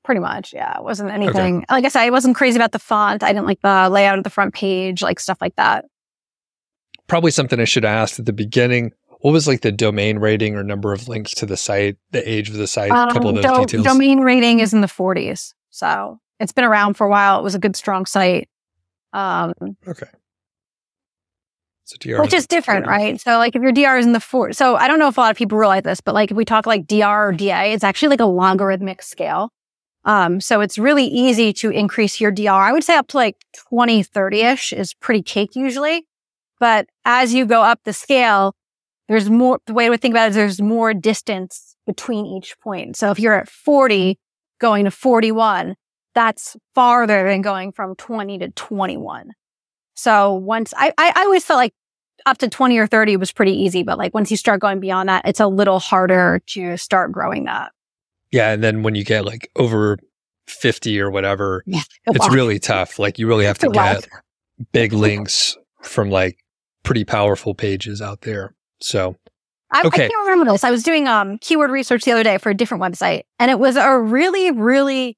[0.04, 0.78] Pretty much, yeah.
[0.78, 1.64] It wasn't anything.
[1.70, 3.22] Like I said, I wasn't crazy about the font.
[3.22, 5.86] I didn't like the layout of the front page, like stuff like that.
[7.06, 8.92] Probably something I should have asked at the beginning.
[9.24, 12.50] What was like the domain rating or number of links to the site, the age
[12.50, 13.84] of the site, a couple of Um, those do- details?
[13.84, 15.54] Domain rating is in the 40s.
[15.70, 17.38] So it's been around for a while.
[17.40, 18.50] It was a good, strong site.
[19.14, 19.54] Um,
[19.88, 20.08] okay.
[21.84, 22.88] So DR which is different, 40s.
[22.90, 23.20] right?
[23.20, 25.20] So like if your DR is in the four, so I don't know if a
[25.20, 27.82] lot of people realize this, but like if we talk like DR or DA, it's
[27.84, 29.52] actually like a logarithmic scale.
[30.04, 32.50] Um, so it's really easy to increase your DR.
[32.50, 33.36] I would say up to like
[33.70, 36.06] 20, 30 ish is pretty cake usually.
[36.60, 38.54] But as you go up the scale,
[39.08, 42.96] there's more, the way to think about it is there's more distance between each point.
[42.96, 44.18] So if you're at 40
[44.60, 45.76] going to 41,
[46.14, 49.32] that's farther than going from 20 to 21.
[49.94, 51.74] So once I, I, I always felt like
[52.26, 55.08] up to 20 or 30 was pretty easy, but like once you start going beyond
[55.08, 57.72] that, it's a little harder to start growing that.
[58.30, 59.98] Yeah, and then when you get like over
[60.46, 61.80] 50 or whatever, Yeah.
[62.06, 62.98] it's really tough.
[62.98, 63.94] Like you really have to It's a lot.
[64.02, 64.08] get
[64.72, 66.38] big links from like
[66.82, 68.54] pretty powerful pages out there.
[68.84, 69.16] So,
[69.70, 70.04] I, Okay.
[70.04, 70.62] I can't remember this.
[70.62, 73.58] I was doing um keyword research the other day for a different website, and it
[73.58, 75.16] was a really, really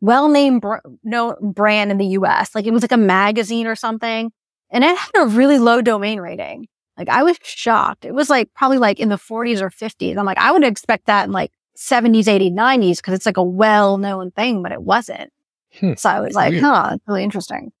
[0.00, 2.54] well named br- no brand in the US.
[2.54, 4.30] Like it was like a magazine or something,
[4.70, 6.66] and it had a really low domain rating.
[6.98, 8.04] Like I was shocked.
[8.04, 10.18] It was like probably like in the 40s or 50s.
[10.18, 13.42] I'm like, I would expect that in like 70s, 80s, 90s because it's like a
[13.42, 15.32] well known thing, but it wasn't.
[15.80, 15.94] Hmm.
[15.96, 16.64] So I was like, Weird.
[16.64, 17.72] huh, really interesting.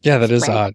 [0.00, 0.56] yeah, that is Right.
[0.56, 0.74] odd.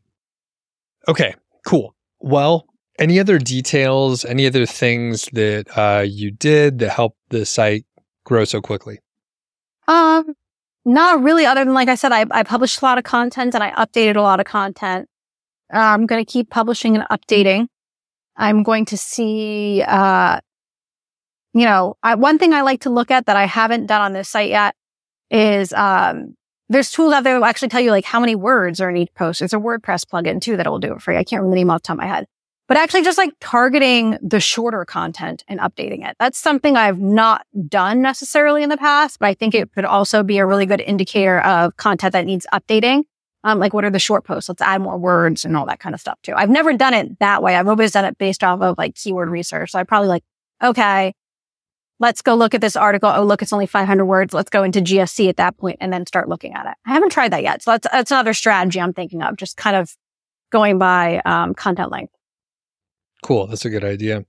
[1.07, 1.35] Okay,
[1.67, 1.95] cool.
[2.19, 2.67] Well,
[2.99, 7.85] any other details, any other things that uh, you did that helped the site
[8.23, 8.99] grow so quickly?
[9.87, 10.35] Um,
[10.85, 11.45] not really.
[11.45, 14.15] Other than like I said, I I published a lot of content and I updated
[14.15, 15.09] a lot of content.
[15.73, 17.67] Uh, I'm going to keep publishing and updating.
[18.35, 19.83] I'm going to see.
[19.85, 20.39] Uh,
[21.53, 24.13] you know, I, one thing I like to look at that I haven't done on
[24.13, 24.75] this site yet
[25.29, 26.35] is um,
[26.67, 28.97] there's tools out there that will actually tell you like how many words are in
[28.97, 29.41] each post.
[29.41, 31.19] It's a WordPress plugin too that'll do it for you.
[31.19, 32.25] I can't remember the name off the top of my head.
[32.67, 36.15] But actually just like targeting the shorter content and updating it.
[36.17, 40.23] That's something I've not done necessarily in the past, but I think it could also
[40.23, 43.03] be a really good indicator of content that needs updating.
[43.43, 44.47] Um, like what are the short posts?
[44.47, 46.33] Let's add more words and all that kind of stuff too.
[46.33, 47.57] I've never done it that way.
[47.57, 49.71] I've always done it based off of like keyword research.
[49.71, 50.23] So I probably like,
[50.63, 51.13] okay,
[51.99, 53.11] let's go look at this article.
[53.13, 54.33] Oh, look, it's only 500 words.
[54.33, 56.73] Let's go into GSC at that point and then start looking at it.
[56.85, 57.61] I haven't tried that yet.
[57.61, 59.95] So that's, that's another strategy I'm thinking of, just kind of
[60.51, 62.13] going by um, content length.
[63.23, 63.47] Cool.
[63.47, 64.25] That's a good idea.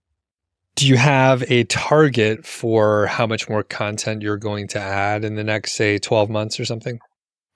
[0.77, 5.37] Do you have a target for how much more content you're going to add in
[5.37, 6.99] the next, say, 12 months or something?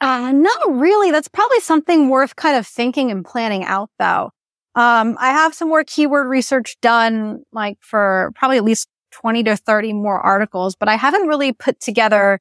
[0.00, 1.10] Uh, not really.
[1.10, 4.30] That's probably something worth kind of thinking and planning out though.
[4.74, 9.56] Um, I have some more keyword research done, like for probably at least 20 to
[9.56, 12.40] 30 more articles, but I haven't really put together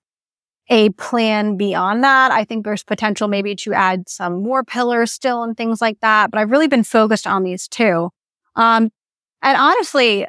[0.69, 2.31] a plan beyond that.
[2.31, 6.29] I think there's potential maybe to add some more pillars still and things like that,
[6.29, 8.11] but I've really been focused on these two.
[8.58, 8.91] Um,
[9.41, 10.26] and honestly,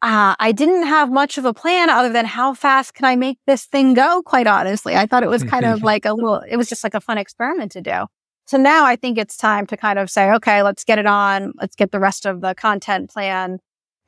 [0.00, 3.38] uh, I didn't have much of a plan other than how fast can I make
[3.46, 4.22] this thing go?
[4.22, 6.94] Quite honestly, I thought it was kind of like a little, it was just like
[6.94, 8.06] a fun experiment to do.
[8.46, 11.52] So now I think it's time to kind of say, okay, let's get it on.
[11.60, 13.58] Let's get the rest of the content plan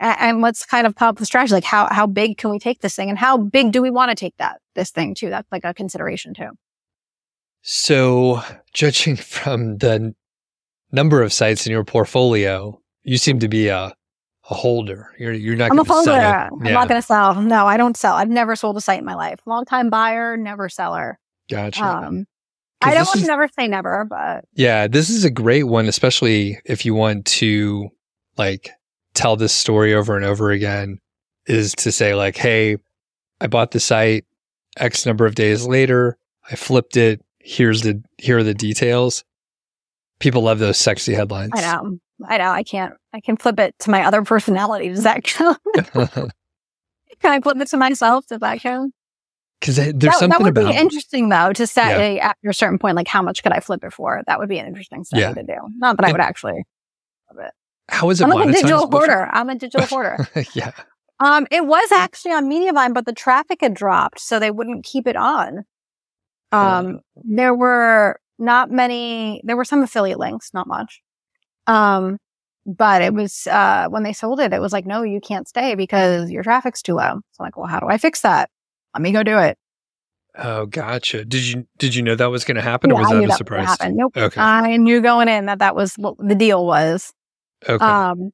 [0.01, 1.55] and, and let's kind of come up with strategy.
[1.55, 4.11] Like how, how big can we take this thing and how big do we want
[4.11, 5.31] to take that, this thing too?
[5.31, 6.51] That's like a consideration too.
[7.63, 10.15] So, judging from the
[10.93, 13.95] number of sites in your portfolio, you seem to be a,
[14.51, 15.11] a holder.
[15.19, 16.11] You're, you're not I'm a going to folder.
[16.11, 16.49] sell.
[16.67, 17.41] I'm not going to sell.
[17.41, 18.15] No, I don't sell.
[18.15, 19.41] I've never sold a site in my life.
[19.47, 21.19] Long time buyer, never seller.
[21.51, 21.85] Gotcha.
[21.85, 22.27] Um,
[22.83, 25.65] I don't this want to is- never say never, but Yeah, this is a great
[25.65, 27.89] one, especially if you want to
[28.37, 28.71] like
[29.15, 30.99] tell this story over and over again,
[31.47, 32.77] is to say like, hey,
[33.41, 34.25] I bought the site
[34.79, 36.19] X number of days later,
[36.51, 39.25] I flipped it, here's the here are the details.
[40.25, 41.51] People love those sexy headlines.
[41.55, 41.99] I know.
[42.27, 42.51] I know.
[42.51, 42.95] I can't.
[43.13, 44.89] I can flip it to my other personality.
[44.89, 45.59] Does that count?
[45.85, 46.31] Can
[47.25, 48.27] I flip it to myself?
[48.29, 48.95] Does that count?
[49.61, 52.05] Because there's that, that something would about be interesting though to set Yeah.
[52.07, 54.23] a, after a certain point, like how much could I flip it for?
[54.27, 55.35] That would be an interesting study Yeah.
[55.35, 55.57] to do.
[55.77, 56.65] Not that I would actually.
[57.91, 59.29] how is it I'm like a digital hoarder.
[59.31, 60.27] I'm a digital hoarder.
[60.55, 60.73] yeah.
[61.21, 65.07] Um, it was actually on Mediavine, but the traffic had dropped, so they wouldn't keep
[65.07, 65.65] it on.
[66.51, 69.41] Um, there were not many.
[69.45, 71.01] There were some affiliate links, not much.
[71.67, 72.19] Um,
[72.67, 75.75] but it was uh when they sold it, it was like, no, you can't stay
[75.75, 77.21] because your traffic's too low.
[77.33, 78.51] So I'm like, well, how do I fix that?
[78.95, 79.59] Let me go do it.
[80.37, 81.25] Oh, gotcha.
[81.25, 83.39] Did you did you know that was going to happen, or was that a that
[83.39, 83.77] surprise?
[83.81, 84.17] Nope.
[84.17, 84.41] Okay.
[84.41, 87.13] I knew going in that that was what the deal was.
[87.69, 87.85] Okay.
[87.85, 88.31] Um,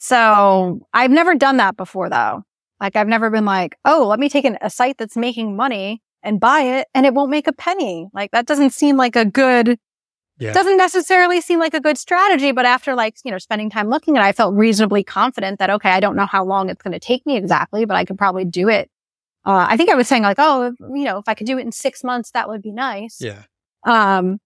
[0.00, 2.44] so I've never done that before though.
[2.80, 6.02] Like I've never been like, oh, let me take an, a site that's making money
[6.26, 8.08] and buy it and it won't make a penny.
[8.12, 9.78] Like that doesn't seem like a good,
[10.38, 10.52] Yeah.
[10.52, 12.52] doesn't necessarily seem like a good strategy.
[12.52, 15.70] But after like, you know, spending time looking at it, I felt reasonably confident that,
[15.70, 18.18] okay, I don't know how long it's going to take me exactly, but I could
[18.18, 18.90] probably do it.
[19.46, 21.62] Uh, I think I was saying like, oh, you know, if I could do it
[21.62, 23.18] in six months, that would be nice.
[23.20, 23.42] yeah.
[23.84, 24.38] Um,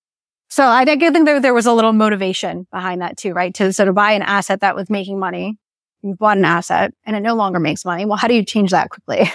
[0.51, 3.55] so I think there, there was a little motivation behind that too, right?
[3.55, 5.57] To sort of buy an asset that was making money.
[6.03, 8.05] You bought an asset and it no longer makes money.
[8.05, 9.31] Well, how do you change that quickly?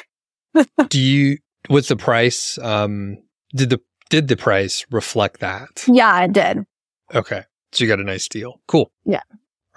[0.90, 1.38] Do you
[1.68, 2.58] what's the price?
[2.60, 3.18] Um
[3.56, 5.84] did the did the price reflect that?
[5.88, 6.66] yeah, it did.
[7.14, 7.44] Okay.
[7.72, 8.62] So you got a nice deal.
[8.68, 8.92] Cool.
[9.04, 9.22] Yeah.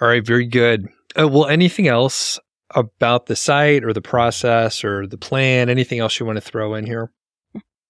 [0.01, 0.87] All right, very good.
[1.19, 2.39] Uh, well, anything else
[2.75, 5.69] about the site or the process or the plan?
[5.69, 7.11] Anything else you want to throw in here?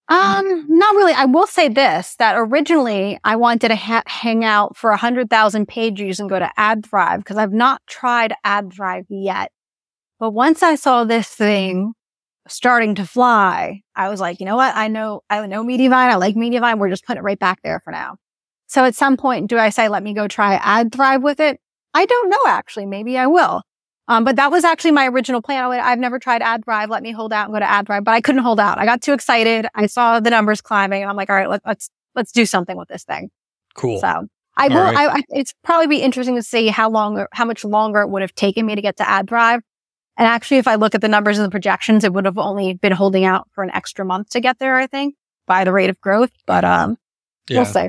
[0.08, 1.14] Um, not really.
[1.14, 5.30] I will say this, that originally I wanted to ha- hang out for a hundred
[5.30, 9.52] thousand page views and go to AdThrive because I've not tried AdThrive yet.
[10.20, 11.94] But once I saw this thing
[12.50, 14.76] starting to fly, I was like, you know what?
[14.76, 15.94] I know, I know Mediavine.
[15.94, 16.80] I like Mediavine.
[16.80, 18.18] We're just putting it right back there for now.
[18.68, 21.60] So at some point, do I say, let me go try AdThrive with it?
[21.94, 22.86] I don't know, actually.
[22.86, 23.64] Maybe I will.
[24.08, 25.64] Um, but that was actually my original plan.
[25.64, 26.90] I went, I've never tried AdThrive.
[26.90, 28.80] Let me hold out and go to AdThrive, but I couldn't hold out.
[28.80, 29.68] I got too excited.
[29.76, 32.76] I saw the numbers climbing and I'm like, all right, let, let's, let's do something
[32.76, 33.30] with this thing.
[33.76, 34.00] Cool.
[34.00, 34.28] So
[34.58, 34.98] I will, right.
[34.98, 38.24] I, I, it's probably be interesting to see how long, how much longer it would
[38.24, 39.62] have taken me to get to Ad AdThrive.
[40.20, 42.74] And actually, if I look at the numbers and the projections, it would have only
[42.74, 45.16] been holding out for an extra month to get there, I think,
[45.48, 46.32] by the rate of growth.
[46.46, 46.98] But, um,
[47.50, 47.60] yeah.
[47.60, 47.88] we'll see.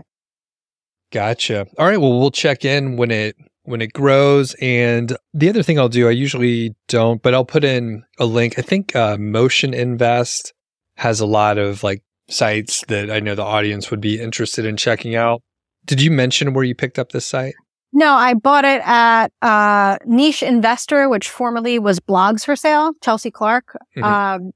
[1.11, 1.67] Gotcha.
[1.77, 2.01] All right.
[2.01, 4.55] Well, we'll check in when it when it grows.
[4.61, 8.59] And the other thing I'll do, I usually don't, but I'll put in a link.
[8.59, 10.55] I think uh, Motion Invest
[10.97, 14.77] has a lot of like sites that I know the audience would be interested in
[14.77, 15.43] checking out.
[15.85, 17.55] Did you mention where you picked up this site?
[17.93, 23.31] No, I bought it at uh, Niche Investor, which formerly was Blogs for Sale, Chelsea
[23.31, 23.77] Clark.
[23.97, 24.03] Mhm.
[24.05, 24.53] Um,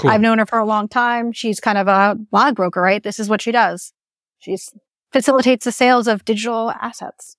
[0.00, 0.10] Cool.
[0.10, 1.32] I've known her for a long time.
[1.32, 3.02] She's kind of a blog broker, right?
[3.02, 3.92] This is what she does.
[4.38, 4.72] She's
[5.12, 7.36] facilitates the sales of digital assets,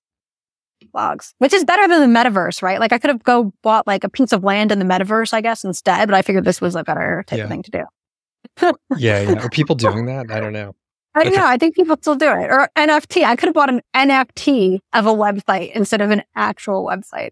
[0.94, 2.78] blogs, which is better than the metaverse, right?
[2.78, 5.40] Like I could have go bought like a piece of land in the metaverse, I
[5.40, 7.44] guess, instead, but I figured this was a better type Yeah.
[7.44, 8.72] of thing to do.
[8.96, 9.42] yeah, yeah.
[9.42, 10.30] Are people doing that?
[10.30, 10.76] I don't know.
[11.14, 11.46] I don't know.
[11.46, 12.50] I think people still do it.
[12.50, 13.24] Or NFT.
[13.24, 17.30] I could have bought an NFT of a website instead of an actual website.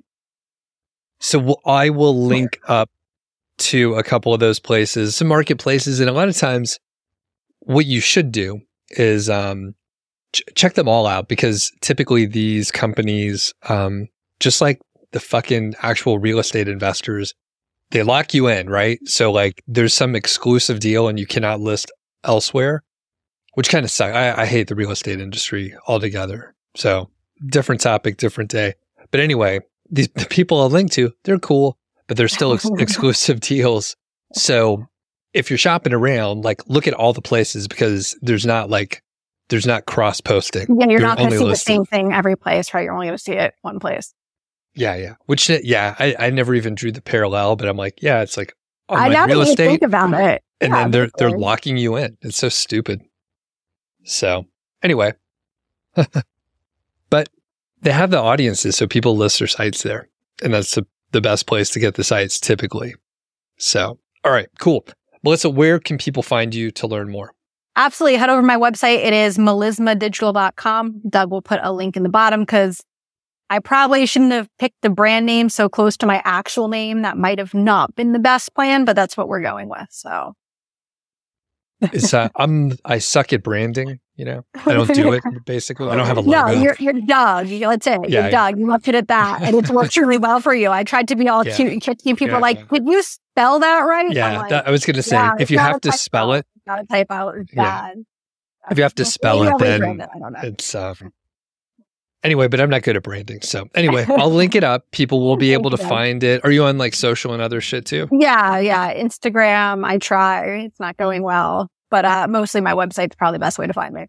[1.18, 2.91] So I will link up
[3.59, 6.78] to a couple of those places, some marketplaces, and a lot of times,
[7.61, 8.61] what you should do
[8.91, 9.74] is um,
[10.33, 14.09] ch- check them all out because typically these companies, um,
[14.41, 14.80] just like
[15.12, 17.35] the fucking actual real estate investors,
[17.91, 18.99] they lock you in, right?
[19.07, 21.93] So like, there's some exclusive deal and you cannot list
[22.24, 22.83] elsewhere,
[23.55, 24.14] which kind of sucks.
[24.14, 26.55] I, I hate the real estate industry altogether.
[26.74, 27.11] So
[27.46, 28.74] different topic, different day.
[29.11, 33.40] But anyway, these the people I'll link to, they're cool, but they're still ex- exclusive
[33.40, 33.96] deals.
[34.32, 34.86] So
[35.34, 39.03] if you're shopping around, like look at all the places because there's not like
[39.48, 40.80] there's not cross posting.
[40.80, 41.66] Yeah, you're They're not going to see listed.
[41.66, 42.84] the same thing every place, right?
[42.84, 44.14] You're only going to see it one place.
[44.74, 45.14] Yeah, yeah.
[45.26, 48.55] Which yeah, I, I never even drew the parallel, but I'm like, yeah, it's like
[48.88, 51.96] oh, I like real estate, think about it, and yeah, then they're they're locking you
[51.96, 52.16] in.
[52.22, 53.03] It's so stupid.
[54.05, 54.46] So
[54.82, 55.12] anyway,
[57.11, 57.28] but
[57.80, 60.09] they have the audiences, so people list their sites there,
[60.42, 62.94] and that's the, the best place to get the sites typically.
[63.59, 64.86] So all right, cool.
[65.24, 67.32] Melissa, where can people find you to learn more?
[67.76, 69.05] absolutely head over to my website.
[69.05, 71.03] It is melismadigital.com.
[71.09, 72.82] Doug will put a link in the bottom because
[73.50, 77.03] I probably shouldn't have picked the brand name so close to my actual name.
[77.03, 79.88] That might have not been the best plan, but that's what we're going with.
[79.90, 80.34] So
[81.83, 83.99] It's uh, I'm I suck at branding.
[84.16, 85.89] You know, I don't do it basically.
[85.89, 86.53] I don't have a no, logo.
[86.61, 87.49] you're you're Doug.
[87.49, 88.09] You- That's it.
[88.09, 88.59] Yeah, you're Doug.
[88.59, 90.70] You left it at that, and it's worked really well for you.
[90.70, 91.57] I tried to be all Yeah.
[91.57, 92.16] cute and kitschy.
[92.16, 92.64] People Yeah, are like, yeah.
[92.78, 95.59] "Did you spell that right?" Yeah, like, that, I was gonna say "Yeah, if you
[95.59, 95.97] have to typo.
[95.97, 97.28] spell it, It's not a typo.
[97.30, 97.62] It's Yeah.
[97.64, 97.97] bad.
[98.70, 100.09] if you have to spell it, I'll then it.
[100.14, 100.39] I don't know.
[100.43, 101.12] it's um
[102.25, 105.37] anyway but i'm not good at branding so anyway i'll link it up people will
[105.37, 108.59] be able to find it are you on like social and other shit too Yeah,
[108.59, 108.95] yeah.
[108.95, 110.45] Instagram, I try.
[110.64, 113.95] It's not going well, but uh, mostly my website's probably the best way to find
[113.95, 114.07] me.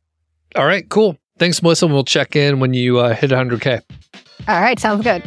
[0.56, 3.82] all right cool thanks melissa we'll check in when you uh, hit 100k
[4.48, 5.24] All right, sounds good.